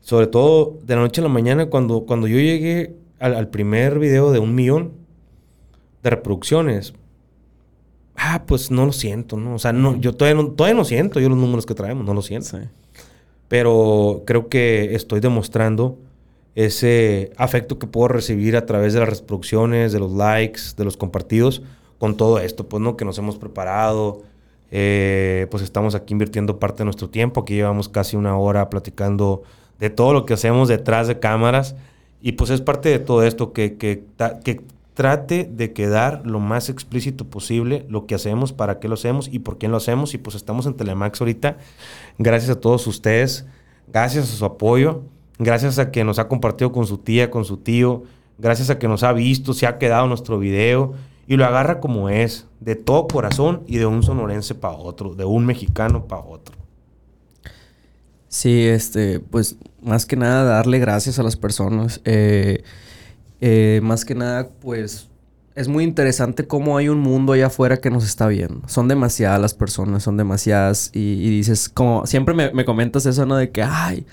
[0.00, 3.98] sobre todo de la noche a la mañana, cuando, cuando yo llegué al, al primer
[3.98, 4.92] video de un millón
[6.02, 6.94] de reproducciones.
[8.16, 9.54] Ah, pues no lo siento, ¿no?
[9.54, 12.14] O sea, no, yo todavía no, todavía no siento yo los números que traemos, no
[12.14, 12.48] lo siento.
[12.48, 12.56] Sí.
[13.48, 15.98] Pero creo que estoy demostrando
[16.54, 20.96] ese afecto que puedo recibir a través de las reproducciones, de los likes, de los
[20.96, 21.62] compartidos,
[21.98, 22.96] con todo esto, pues, ¿no?
[22.96, 24.22] Que nos hemos preparado,
[24.70, 29.42] eh, pues estamos aquí invirtiendo parte de nuestro tiempo, aquí llevamos casi una hora platicando
[29.78, 31.76] de todo lo que hacemos detrás de cámaras,
[32.20, 34.04] y pues es parte de todo esto, que, que,
[34.98, 39.38] trate de quedar lo más explícito posible lo que hacemos, para qué lo hacemos y
[39.38, 41.56] por quién lo hacemos, y pues estamos en Telemax ahorita,
[42.18, 43.46] gracias a todos ustedes,
[43.86, 45.04] gracias a su apoyo,
[45.38, 48.02] gracias a que nos ha compartido con su tía, con su tío,
[48.38, 50.94] gracias a que nos ha visto, se ha quedado nuestro video.
[51.28, 55.24] Y lo agarra como es, de todo corazón y de un sonorense para otro, de
[55.24, 56.56] un mexicano para otro.
[58.26, 62.00] Sí, este, pues más que nada darle gracias a las personas.
[62.04, 62.64] Eh,
[63.40, 65.08] eh, más que nada, pues
[65.54, 68.62] es muy interesante cómo hay un mundo allá afuera que nos está viendo.
[68.68, 70.90] Son demasiadas las personas, son demasiadas.
[70.94, 73.36] Y, y dices, como siempre me, me comentas eso, ¿no?
[73.36, 74.06] De que, ay,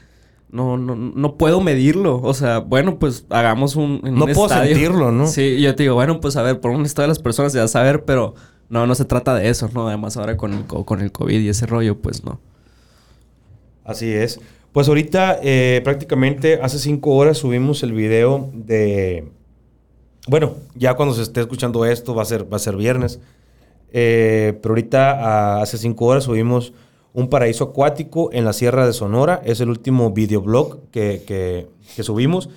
[0.50, 2.22] no, no, no puedo medirlo.
[2.22, 4.02] O sea, bueno, pues hagamos un.
[4.04, 5.28] En no puedo sentirlo, ¿no?
[5.28, 7.68] Sí, yo te digo, bueno, pues a ver, por un estado de las personas ya
[7.68, 8.36] saber, pero
[8.70, 9.88] no, no se trata de eso, ¿no?
[9.88, 12.40] Además, ahora con el, con el COVID y ese rollo, pues no.
[13.84, 14.40] Así es.
[14.76, 19.30] Pues ahorita, eh, prácticamente hace cinco horas subimos el video de.
[20.28, 23.22] Bueno, ya cuando se esté escuchando esto va a ser, va a ser viernes.
[23.94, 26.74] Eh, pero ahorita, hace cinco horas, subimos
[27.14, 29.42] un paraíso acuático en la Sierra de Sonora.
[29.46, 32.50] Es el último videoblog que, que, subimos.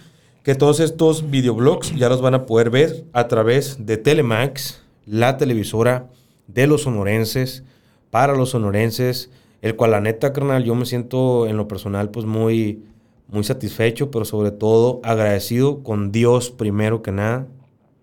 [0.42, 5.36] Que todos estos videoblogs ya los van a poder ver a través de Telemax, la
[5.36, 6.08] televisora
[6.48, 7.62] de los sonorenses,
[8.10, 9.30] para los sonorenses,
[9.62, 12.84] el cual la neta, carnal, yo me siento en lo personal pues muy,
[13.28, 17.46] muy satisfecho, pero sobre todo agradecido con Dios primero que nada,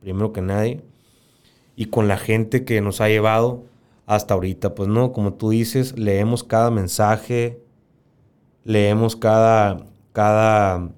[0.02, 0.82] primero que nadie,
[1.76, 3.64] y con la gente que nos ha llevado
[4.06, 4.76] hasta ahorita.
[4.76, 7.60] Pues no, como tú dices, leemos cada mensaje,
[8.64, 10.90] leemos cada, cada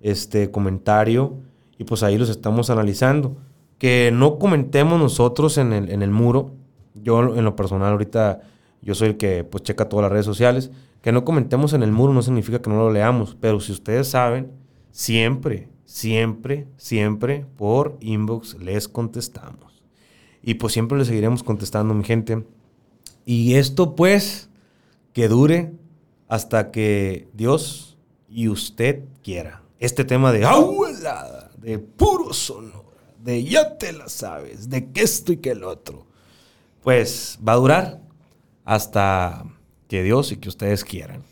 [0.00, 1.34] este, comentario
[1.78, 3.36] y pues ahí los estamos analizando.
[3.78, 6.52] Que no comentemos nosotros en el, en el muro.
[6.94, 8.42] Yo en lo personal ahorita,
[8.84, 10.70] yo soy el que pues checa todas las redes sociales.
[11.00, 13.36] Que no comentemos en el muro no significa que no lo leamos.
[13.40, 14.52] Pero si ustedes saben,
[14.90, 19.82] siempre, siempre, siempre por inbox les contestamos.
[20.42, 22.44] Y pues siempre le seguiremos contestando, mi gente.
[23.24, 24.50] Y esto pues
[25.14, 25.72] que dure
[26.28, 27.96] hasta que Dios
[28.28, 29.62] y usted quiera.
[29.78, 32.82] Este tema de abuelada, de puro sonora,
[33.22, 36.06] de ya te la sabes, de que esto y que el otro,
[36.82, 38.03] pues va a durar
[38.64, 39.44] hasta
[39.88, 41.22] que Dios y que ustedes quieran.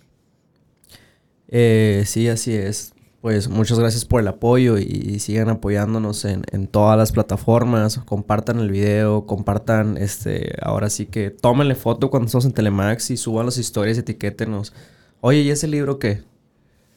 [1.48, 6.98] Eh, sí, así es pues muchas gracias por el apoyo y, sigan apoyándonos en, todas
[6.98, 7.98] las plataformas.
[8.00, 13.16] Compartan el video, compartan, este, ahora sí que tómenle foto cuando estamos en Telemax y
[13.16, 14.74] suban las historias, etiquétenos.
[15.20, 16.22] Oye, ¿y ese libro qué?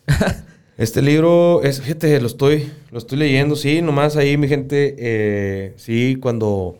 [0.79, 5.73] este libro es, fíjate, lo estoy, lo estoy leyendo, sí, nomás ahí mi gente, eh,
[5.77, 6.79] sí, cuando,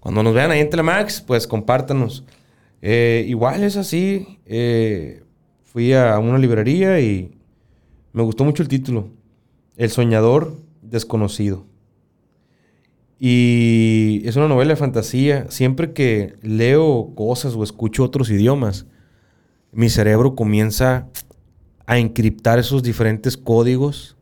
[0.00, 2.24] cuando nos vean ahí en Telemax, pues compártanos.
[2.80, 5.22] Eh, igual es así, eh,
[5.64, 7.36] fui a una librería y
[8.12, 9.10] me gustó mucho el título.
[9.76, 11.66] El soñador desconocido.
[13.18, 15.50] Y es una novela de fantasía.
[15.50, 18.86] Siempre que leo cosas o escucho otros idiomas,
[19.72, 21.08] mi cerebro comienza
[21.86, 24.16] a encriptar esos diferentes códigos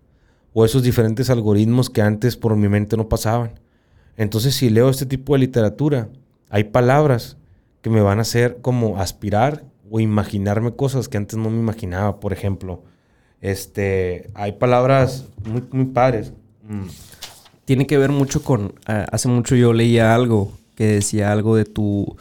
[0.53, 3.61] o esos diferentes algoritmos que antes por mi mente no pasaban.
[4.17, 6.09] Entonces, si leo este tipo de literatura,
[6.49, 7.37] hay palabras
[7.87, 12.19] que me van a hacer como aspirar o imaginarme cosas que antes no me imaginaba.
[12.19, 12.83] Por ejemplo,
[13.41, 16.33] este, hay palabras muy, muy padres.
[16.69, 16.89] Mm.
[17.65, 18.75] Tiene que ver mucho con.
[18.89, 22.17] Ah, hace mucho yo leía algo que decía algo de tu.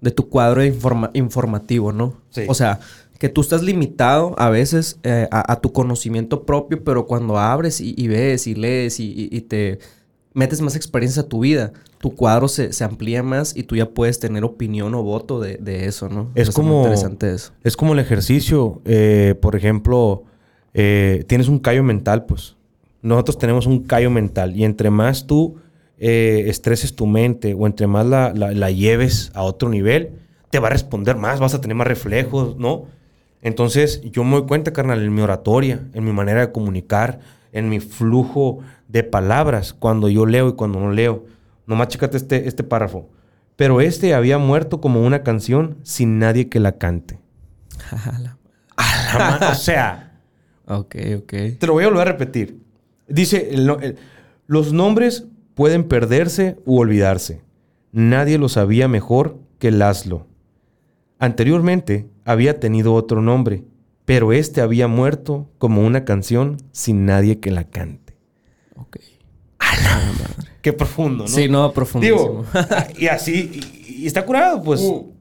[0.00, 2.14] de tu cuadro informativo, ¿no?
[2.30, 2.44] Sí.
[2.46, 2.78] O sea,
[3.18, 8.06] que tú estás limitado a veces eh, a, tu conocimiento propio, pero cuando abres y,
[8.06, 9.80] ves y lees y, te
[10.38, 14.20] metes más experiencia a tu vida, tu cuadro se, amplía más y tú ya puedes
[14.20, 16.30] tener opinión o voto de, eso, ¿no?
[16.36, 16.82] Es como.
[16.82, 17.52] interesante eso.
[17.64, 18.80] Es como el ejercicio.
[18.84, 20.24] Eh, por ejemplo
[20.74, 22.56] eh, tienes un callo mental, pues.
[23.02, 25.56] Nosotros tenemos un callo mental y entre más tú
[25.98, 30.12] eh, estreses tu mente o entre más la, la, lleves a otro nivel,
[30.50, 32.86] te va a responder más, vas a tener más reflejos, ¿no?
[33.42, 37.20] Entonces yo me doy cuenta, carnal, en mi oratoria, en mi manera de comunicar,
[37.52, 41.26] en mi flujo de palabras, cuando yo leo y cuando no leo.
[41.66, 43.08] Nomás chécate este, este párrafo.
[43.56, 47.20] Pero este había muerto como una canción sin nadie que la cante.
[49.50, 50.08] o sea,
[50.68, 51.32] Ok, ok.
[51.58, 52.60] Te lo voy a volver a repetir.
[53.08, 53.50] Dice,
[54.46, 57.40] los nombres pueden perderse u olvidarse.
[57.90, 60.26] Nadie lo sabía mejor que Laszlo.
[61.18, 63.64] Anteriormente había tenido otro nombre,
[64.04, 68.07] pero este había muerto como una canción sin nadie que la cante.
[68.80, 68.98] Ok.
[70.62, 71.28] Qué profundo, ¿no?
[71.28, 72.44] Sí, no, profundísimo.
[72.98, 74.80] y así, y, está curado, pues.
[74.80, 75.12] Uh.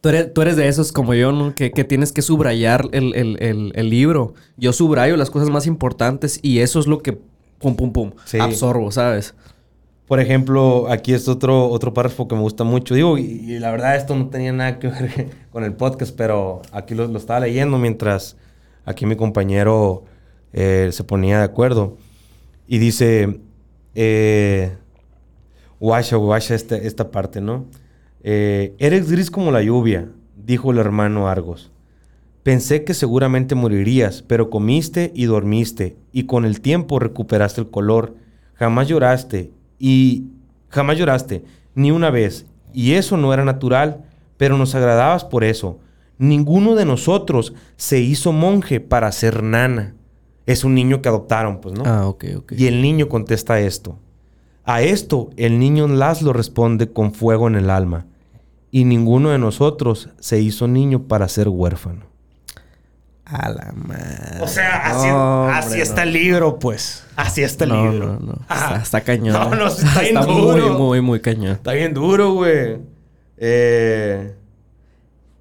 [0.00, 0.10] Tú
[0.42, 1.54] eres, de esos como yo, ¿no?
[1.54, 4.34] Que, tienes que subrayar el, libro.
[4.58, 7.18] Yo subrayo las cosas más importantes y eso es lo que,
[7.58, 9.34] pum, pum, pum, absorbo, ¿sabes?
[10.06, 12.94] Por ejemplo, aquí es otro, otro párrafo que me gusta mucho.
[12.94, 16.94] Digo, y, la verdad esto no tenía nada que ver con el podcast, pero aquí
[16.94, 18.36] lo, estaba leyendo mientras
[18.84, 20.04] aquí mi compañero
[20.52, 21.96] eh, se ponía de acuerdo.
[22.66, 23.40] Y dice,
[23.94, 24.76] eh,
[25.78, 27.66] guacha este, esta parte, ¿no?
[28.22, 31.70] Eh, eres gris como la lluvia, dijo el hermano Argos.
[32.42, 38.16] Pensé que seguramente morirías, pero comiste y dormiste, y con el tiempo recuperaste el color.
[38.54, 40.26] Jamás lloraste, y
[40.68, 41.44] jamás lloraste,
[41.74, 44.04] ni una vez, y eso no era natural,
[44.36, 45.78] pero nos agradabas por eso.
[46.16, 49.94] ninguno de nosotros se hizo monje para ser nana.
[50.46, 51.84] Es un niño que adoptaron, pues, ¿no?
[51.86, 52.52] Ah, ok, ok.
[52.52, 53.98] Y el niño contesta esto.
[54.64, 58.06] A esto, el niño Laszlo responde con fuego en el alma.
[58.70, 62.06] Y ninguno de nosotros se hizo niño para ser huérfano.
[63.24, 64.42] A la madre.
[64.42, 66.02] O sea, así, No, así hombre, está no.
[66.02, 67.04] el libro, pues.
[67.16, 68.06] Así está el No, libro.
[68.20, 68.38] no, no.
[68.48, 68.66] Ajá.
[68.66, 69.32] Está, está cañón.
[69.50, 70.26] No, no, está bien muy,
[70.60, 70.78] duro.
[70.78, 71.52] muy, muy cañón.
[71.52, 72.78] Está bien duro, güey.
[73.38, 74.34] Eh,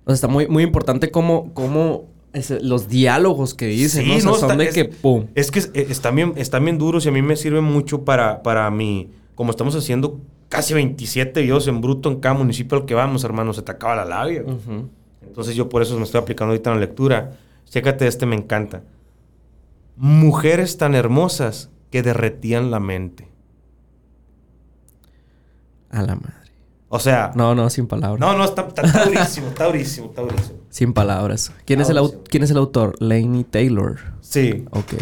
[0.05, 2.05] O sea, está muy, muy importante cómo, cómo
[2.61, 4.15] los diálogos que dicen, Sí, ¿no?
[4.15, 5.27] O sea, no, son de es- que pum.
[5.35, 8.03] Es que es- eh, están, bien, están bien duros y a mí me sirve mucho
[8.03, 9.11] para, para mi...
[9.35, 10.19] Como estamos haciendo
[10.49, 13.95] casi 27 videos en bruto en cada municipio al que vamos, hermano, se te acaba
[13.95, 14.43] la labia.
[15.25, 17.31] Entonces yo por eso me estoy aplicando ahorita en la lectura.
[17.69, 18.83] Chécate este, me encanta.
[19.95, 23.27] Mujeres tan hermosas que derretían la mente.
[25.89, 26.42] A la madre.
[26.95, 27.31] O sea...
[27.33, 28.19] No, no, sin palabras.
[28.19, 30.59] No, no, está, está, está durísimo, está durísimo, está durísimo.
[30.69, 31.51] Sin palabras.
[31.65, 31.97] ¿Quién, es el.
[32.29, 32.95] ¿Quién es el autor?
[32.99, 33.97] Laney Taylor.
[34.21, 34.65] Sí.
[34.71, 34.93] Ok.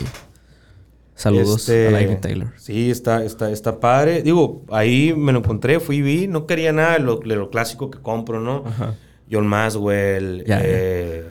[1.16, 2.54] Saludos Este, a Laney Taylor.
[2.58, 4.24] Sí, está, está, está padre.
[4.24, 6.28] Digo, ahí me lo encontré, fui y vi.
[6.28, 8.64] No quería nada de lo, de lo clásico que compro, ¿no?
[8.66, 8.96] Ajá.
[9.32, 10.62] John Maswell, Ya, ya.
[10.66, 11.26] eh,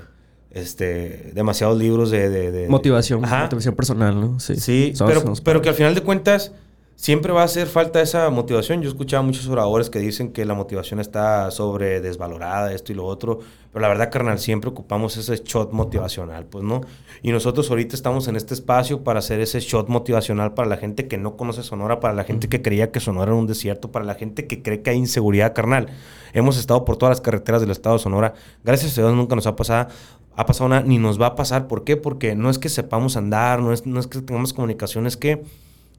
[0.52, 2.28] este, demasiados libros de...
[2.28, 3.42] de- de- Motivación, Ajá.
[3.44, 4.38] motivación personal, ¿no?
[4.40, 4.56] Sí.
[4.56, 6.52] Sí, pero, pero que al final de cuentas
[7.00, 8.82] siempre va a hacer falta esa motivación.
[8.82, 12.92] Yo he escuchado a muchos oradores que dicen que la motivación está sobre desvalorada, esto
[12.92, 13.38] y lo otro.
[13.72, 16.82] Pero la verdad, carnal, siempre ocupamos ese shot motivacional, pues, ¿no?
[17.22, 21.08] Y nosotros ahorita estamos en este espacio para hacer ese shot motivacional para la gente
[21.08, 24.04] que no conoce Sonora, para la gente que creía que Sonora era un desierto, para
[24.04, 25.86] la gente que cree que hay inseguridad, carnal.
[26.34, 28.34] Hemos estado por todas las carreteras del estado de Sonora.
[28.62, 29.88] Gracias a Dios nunca nos ha pasado,
[30.36, 31.66] ha pasado nada, ni nos va a pasar.
[31.66, 31.96] ¿Por qué?
[31.96, 35.42] Porque no es que sepamos andar, no es, no es que tengamos comunicación, es que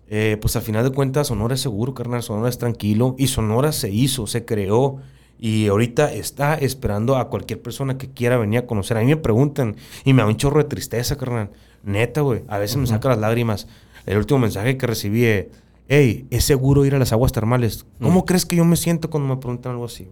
[0.09, 3.71] eh, pues al final de cuentas Sonora es seguro, carnal, Sonora es tranquilo y Sonora
[3.71, 4.97] se hizo, se creó
[5.39, 8.97] y ahorita está esperando a cualquier persona que quiera venir a conocer.
[8.97, 9.75] A mí me preguntan
[10.05, 11.49] y me da un chorro de tristeza, carnal.
[11.83, 13.67] Neta, güey, a veces me saca las lágrimas.
[14.05, 15.47] El último mensaje que recibí es,
[15.87, 17.85] hey, ¿es seguro ir a las aguas termales?
[17.99, 20.09] ¿Cómo crees que yo me siento cuando me preguntan algo así?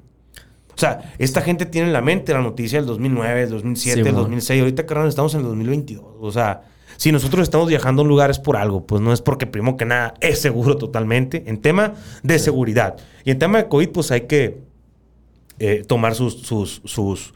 [0.73, 4.03] O sea, esta gente tiene en la mente la noticia del 2009, del 2007, Sí,
[4.03, 4.23] del mon.
[4.23, 4.61] 2006.
[4.61, 6.05] Ahorita, carnal, estamos en el 2022.
[6.21, 6.63] O sea,
[6.99, 8.85] si nosotros estamos viajando a un lugar es por algo.
[8.85, 11.43] Pues no es porque, primero que nada, es seguro totalmente.
[11.47, 11.93] En tema
[12.23, 12.97] de seguridad.
[13.23, 14.57] Y en tema de COVID, pues hay que
[15.59, 17.33] eh, tomar sus, sus, sus,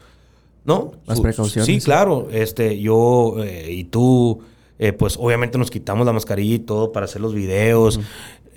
[0.66, 0.92] ¿no?
[1.06, 2.28] Las Sus- precauciones, Sí, claro.
[2.30, 4.40] Este, yo eh, y tú,
[4.78, 8.00] eh, pues obviamente nos quitamos la mascarilla y todo para hacer los videos.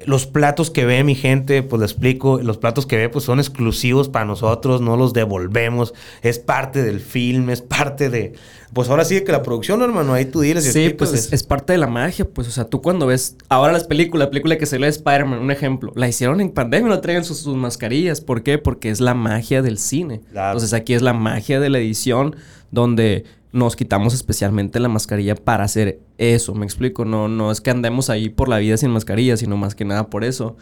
[0.05, 3.39] Los platos que ve mi gente, pues le explico, los platos que ve pues son
[3.39, 8.33] exclusivos para nosotros, no los devolvemos, es parte del film, es parte de...
[8.73, 11.43] Pues ahora sí que la producción, hermano, ahí tú diles y Sí, pues es, es
[11.43, 14.57] parte de la magia, pues, o sea, tú cuando ves ahora las películas, la película
[14.57, 18.21] que se de Spider-Man, un ejemplo, la hicieron en pandemia, no traen sus, sus mascarillas,
[18.21, 18.57] ¿por qué?
[18.57, 20.21] Porque es la magia del cine.
[20.31, 20.49] Claro.
[20.49, 22.35] Entonces aquí es la magia de la edición
[22.71, 23.25] donde
[23.58, 28.10] nos quitamos especialmente la mascarilla para hacer eso, me explico, no, no es que andemos
[28.10, 30.55] ahí por la vida sin mascarilla, sino más que nada por eso.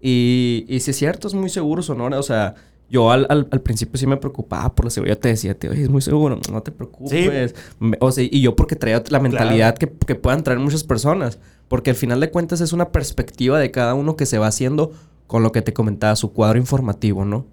[0.00, 2.54] Y, y si es cierto, es muy seguro Sonora, o sea...
[2.92, 5.16] Yo al, al, al principio sí me preocupaba por la seguridad.
[5.16, 7.54] Te decía, tío, es muy seguro, no te preocupes.
[8.00, 11.38] O sea, y yo porque traía la mentalidad que, que puedan traer muchas personas.
[11.68, 14.90] Porque al final de cuentas es una perspectiva de cada uno que se va haciendo
[15.28, 17.46] con lo que te comentaba, su cuadro informativo, ¿no?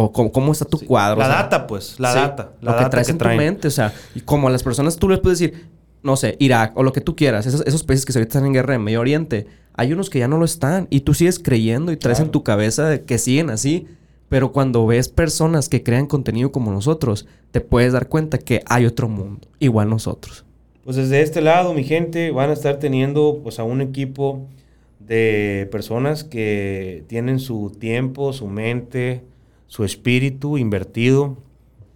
[0.00, 1.18] O cómo, cómo está tu cuadro.
[1.18, 2.52] La o sea, data, pues, la sí, data.
[2.60, 4.96] La lo que traes que en tu mente, o sea, y como a las personas
[4.96, 5.66] tú les puedes decir,
[6.02, 8.52] no sé, Irak o lo que tú quieras, esos, esos países que ahorita están en
[8.52, 11.92] guerra en Medio Oriente, hay unos que ya no lo están y tú sigues creyendo
[11.92, 13.86] y traes en tu cabeza de que siguen así,
[14.28, 18.86] pero cuando ves personas que crean contenido como nosotros, te puedes dar cuenta que hay
[18.86, 20.44] otro mundo, igual nosotros.
[20.84, 24.46] Pues desde este lado, mi gente, van a estar teniendo pues a un equipo
[24.98, 29.22] de personas que tienen su tiempo, su mente,
[29.68, 31.36] su espíritu invertido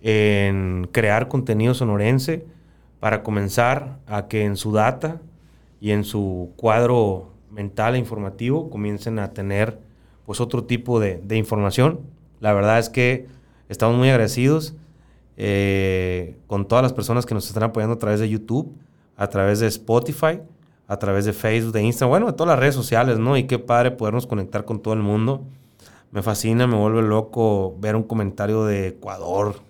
[0.01, 2.45] en crear contenido sonorense
[3.01, 5.21] para comenzar a que en su data
[5.81, 9.81] y en su cuadro mental e informativo comiencen a tener
[10.25, 12.01] pues otro tipo de, información.
[12.41, 13.27] La verdad es que
[13.69, 14.75] estamos muy agradecidos
[15.37, 18.73] eh, con todas las personas que nos están apoyando a través de YouTube,
[19.17, 20.41] a través de Spotify,
[20.87, 23.37] a través de Facebook, de Instagram, bueno, de todas las redes sociales, ¿no?
[23.37, 25.45] Y qué padre podernos conectar con todo el mundo.
[26.13, 29.61] Me fascina, me vuelve loco ver un comentario de Ecuador.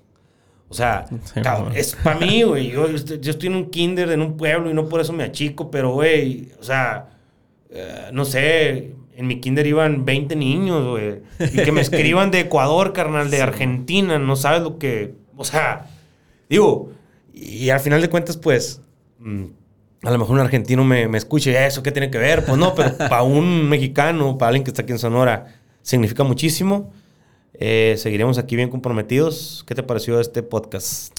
[0.69, 2.71] O sea, Sí, cabrón, es para mí, güey.
[2.71, 5.71] Yo, yo estoy en un kinder, en un pueblo, y no por eso me achico,
[5.71, 7.11] pero, güey, o sea,
[7.71, 11.21] eh, no sé, en mi kinder iban 20 niños, güey.
[11.39, 15.15] Y que me escriban de Ecuador, carnal, de Argentina, no sabes lo que.
[15.37, 15.87] O sea,
[16.49, 16.91] digo,
[17.33, 18.83] y al final de cuentas, pues.
[19.21, 19.45] mm,
[20.03, 22.45] a lo mejor un argentino me, me escuche, ¿eso qué tiene que ver?
[22.45, 26.93] Pues no, pero para un mexicano, para alguien que está aquí en Sonora, significa muchísimo.
[27.55, 29.65] Eh, seguiremos aquí bien comprometidos.
[29.67, 31.13] ¿Qué te pareció este podcast?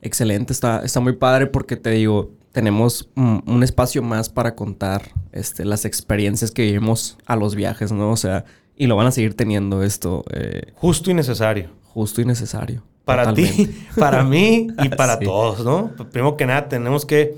[0.00, 5.10] Excelente, está, está muy padre porque te digo, tenemos un, un espacio más para contar
[5.32, 8.10] este, las experiencias que vivimos a los viajes, ¿no?
[8.10, 8.44] O sea,
[8.76, 10.24] y lo van a seguir teniendo esto.
[10.32, 11.70] eh, Justo y necesario.
[11.84, 12.82] justo y necesario.
[13.04, 13.66] Para Totalmente.
[13.66, 15.24] ti, para mí y para Sí.
[15.24, 15.92] todos, ¿no?
[16.10, 17.36] Primero que nada, tenemos que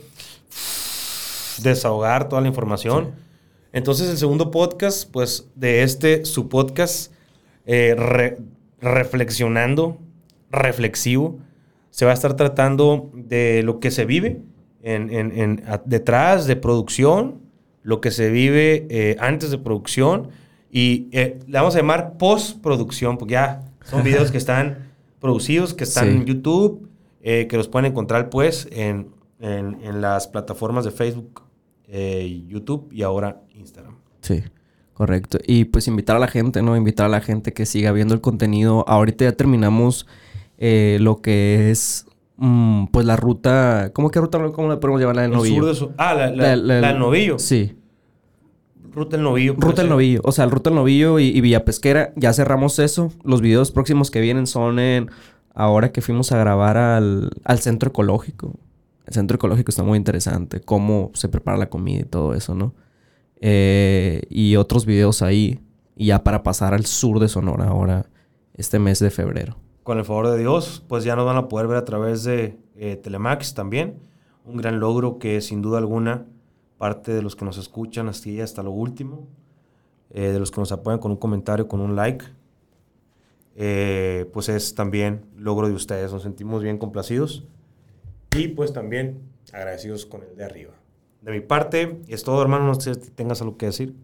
[1.58, 3.12] desahogar toda la información.
[3.74, 7.12] Entonces, el segundo podcast, pues, de este, su podcast,
[7.66, 8.38] eh, re-
[8.80, 9.98] reflexionando,
[10.50, 11.38] reflexivo,
[11.90, 14.40] se va a estar tratando de lo que se vive
[14.82, 17.40] en, en- en- a- detrás de producción,
[17.82, 20.28] lo que se vive eh, antes de producción
[20.70, 25.84] y eh, le vamos a llamar postproducción, porque ya son videos que están producidos, que
[25.84, 26.16] están Sí.
[26.16, 26.88] en YouTube,
[27.22, 29.08] eh, que los pueden encontrar pues en,
[29.40, 31.42] en- en las plataformas de Facebook,
[31.88, 33.40] eh, YouTube y ahora.
[34.24, 34.42] Sí,
[34.94, 35.38] correcto.
[35.46, 36.76] Y pues invitar a la gente, ¿no?
[36.76, 38.84] Invitar a la gente que siga viendo el contenido.
[38.88, 40.06] Ahorita ya terminamos
[40.58, 42.06] eh, lo que es,
[42.36, 43.90] mm, pues la ruta...
[43.92, 44.38] ¿Cómo que ruta?
[44.52, 45.56] ¿Cómo la podemos llamar la del El novillo?
[45.56, 47.38] sur de su- ah, la, la- la del novillo.
[47.38, 47.76] Sí,
[48.92, 49.54] Ruta del novillo.
[49.58, 49.90] Ruta del.
[49.90, 50.20] Novillo.
[50.22, 52.12] O sea, el Ruta del Novillo y, y Villa Pesquera.
[52.14, 53.10] Ya cerramos eso.
[53.24, 55.10] Los videos próximos que vienen son en...
[55.52, 58.52] Ahora que fuimos a grabar al, al centro ecológico.
[59.06, 60.60] El centro ecológico está muy interesante.
[60.60, 62.72] Cómo se prepara la comida y todo eso, ¿no?
[63.40, 65.60] Eh, y otros videos ahí.
[65.96, 68.06] Y ya para pasar al sur de Sonora ahora,
[68.54, 69.56] este mes de febrero.
[69.82, 72.58] Con el favor de Dios, pues ya nos van a poder ver a través de
[72.76, 74.00] eh, Telemax también.
[74.44, 76.26] Un gran logro que sin duda alguna
[76.78, 79.28] parte de los que nos escuchan hasta lo último,
[80.10, 82.24] eh, de los que nos apoyan con un comentario, con un like,
[84.32, 86.12] pues es también logro de ustedes.
[86.12, 87.46] Nos sentimos bien complacidos
[88.36, 89.22] y pues también
[89.52, 90.72] agradecidos con el de arriba.
[91.24, 92.66] De mi parte, es todo, hermano.
[92.66, 93.94] No sé si tengas algo que decir.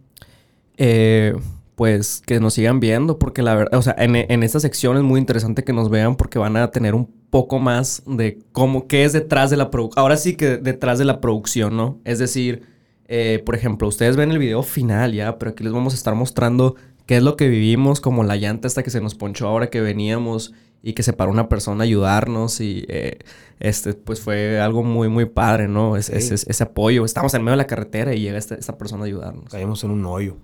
[0.79, 1.35] Eh,
[1.75, 5.03] pues que nos sigan viendo, porque la verdad, o sea, en, en esta sección es
[5.03, 9.05] muy interesante que nos vean porque van a tener un poco más de cómo, qué
[9.05, 10.03] es detrás de la producción.
[10.03, 11.99] Ahora sí que detrás de la producción, ¿no?
[12.05, 12.63] Es decir,
[13.07, 16.15] eh, por ejemplo, ustedes ven el video final ya, pero aquí les vamos a estar
[16.15, 16.77] mostrando
[17.11, 19.81] qué es lo que vivimos, como la llanta esta que se nos ponchó ahora que
[19.81, 23.19] veníamos y que se paró una persona a ayudarnos y eh,
[23.59, 25.97] este, pues fue algo muy, muy padre, ¿no?
[25.97, 26.13] Es- Sí.
[26.15, 27.05] ese, ese apoyo.
[27.05, 29.47] Estamos en medio de la carretera y llega esta, esta persona a ayudarnos.
[29.51, 30.37] Caímos en un hoyo.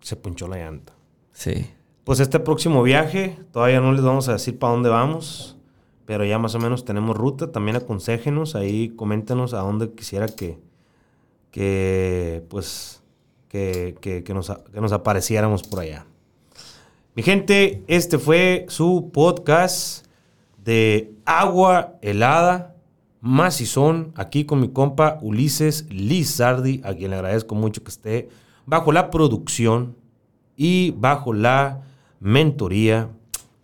[0.00, 0.92] Se punchó la llanta.
[1.32, 1.66] Sí.
[2.04, 5.56] Pues este próximo viaje, todavía no les vamos a decir para dónde vamos,
[6.06, 7.50] pero ya más o menos tenemos ruta.
[7.50, 10.60] También aconséjenos, ahí coméntenos a dónde quisiera que,
[11.50, 12.99] que pues,
[13.50, 16.06] que, nos, que nos apareciéramos por allá.
[17.14, 20.06] Mi gente, este fue su podcast
[20.64, 22.76] de agua helada,
[23.20, 28.28] macizón, aquí con mi compa Ulises Lizardi, a quien le agradezco mucho que esté
[28.64, 29.96] bajo la producción
[30.56, 31.82] y bajo la
[32.20, 33.10] mentoría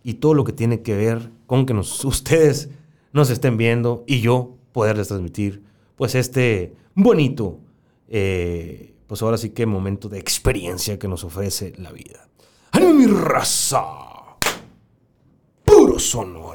[0.03, 2.69] y todo lo que tiene que ver con que nos, ustedes
[3.13, 5.63] nos estén viendo y yo poderles transmitir
[5.95, 7.59] pues este bonito,
[8.09, 12.27] eh, pues ahora sí que momento de experiencia que nos ofrece la vida.
[12.71, 13.83] ¡Ánimo mi raza!
[15.63, 16.46] Puro Sonora.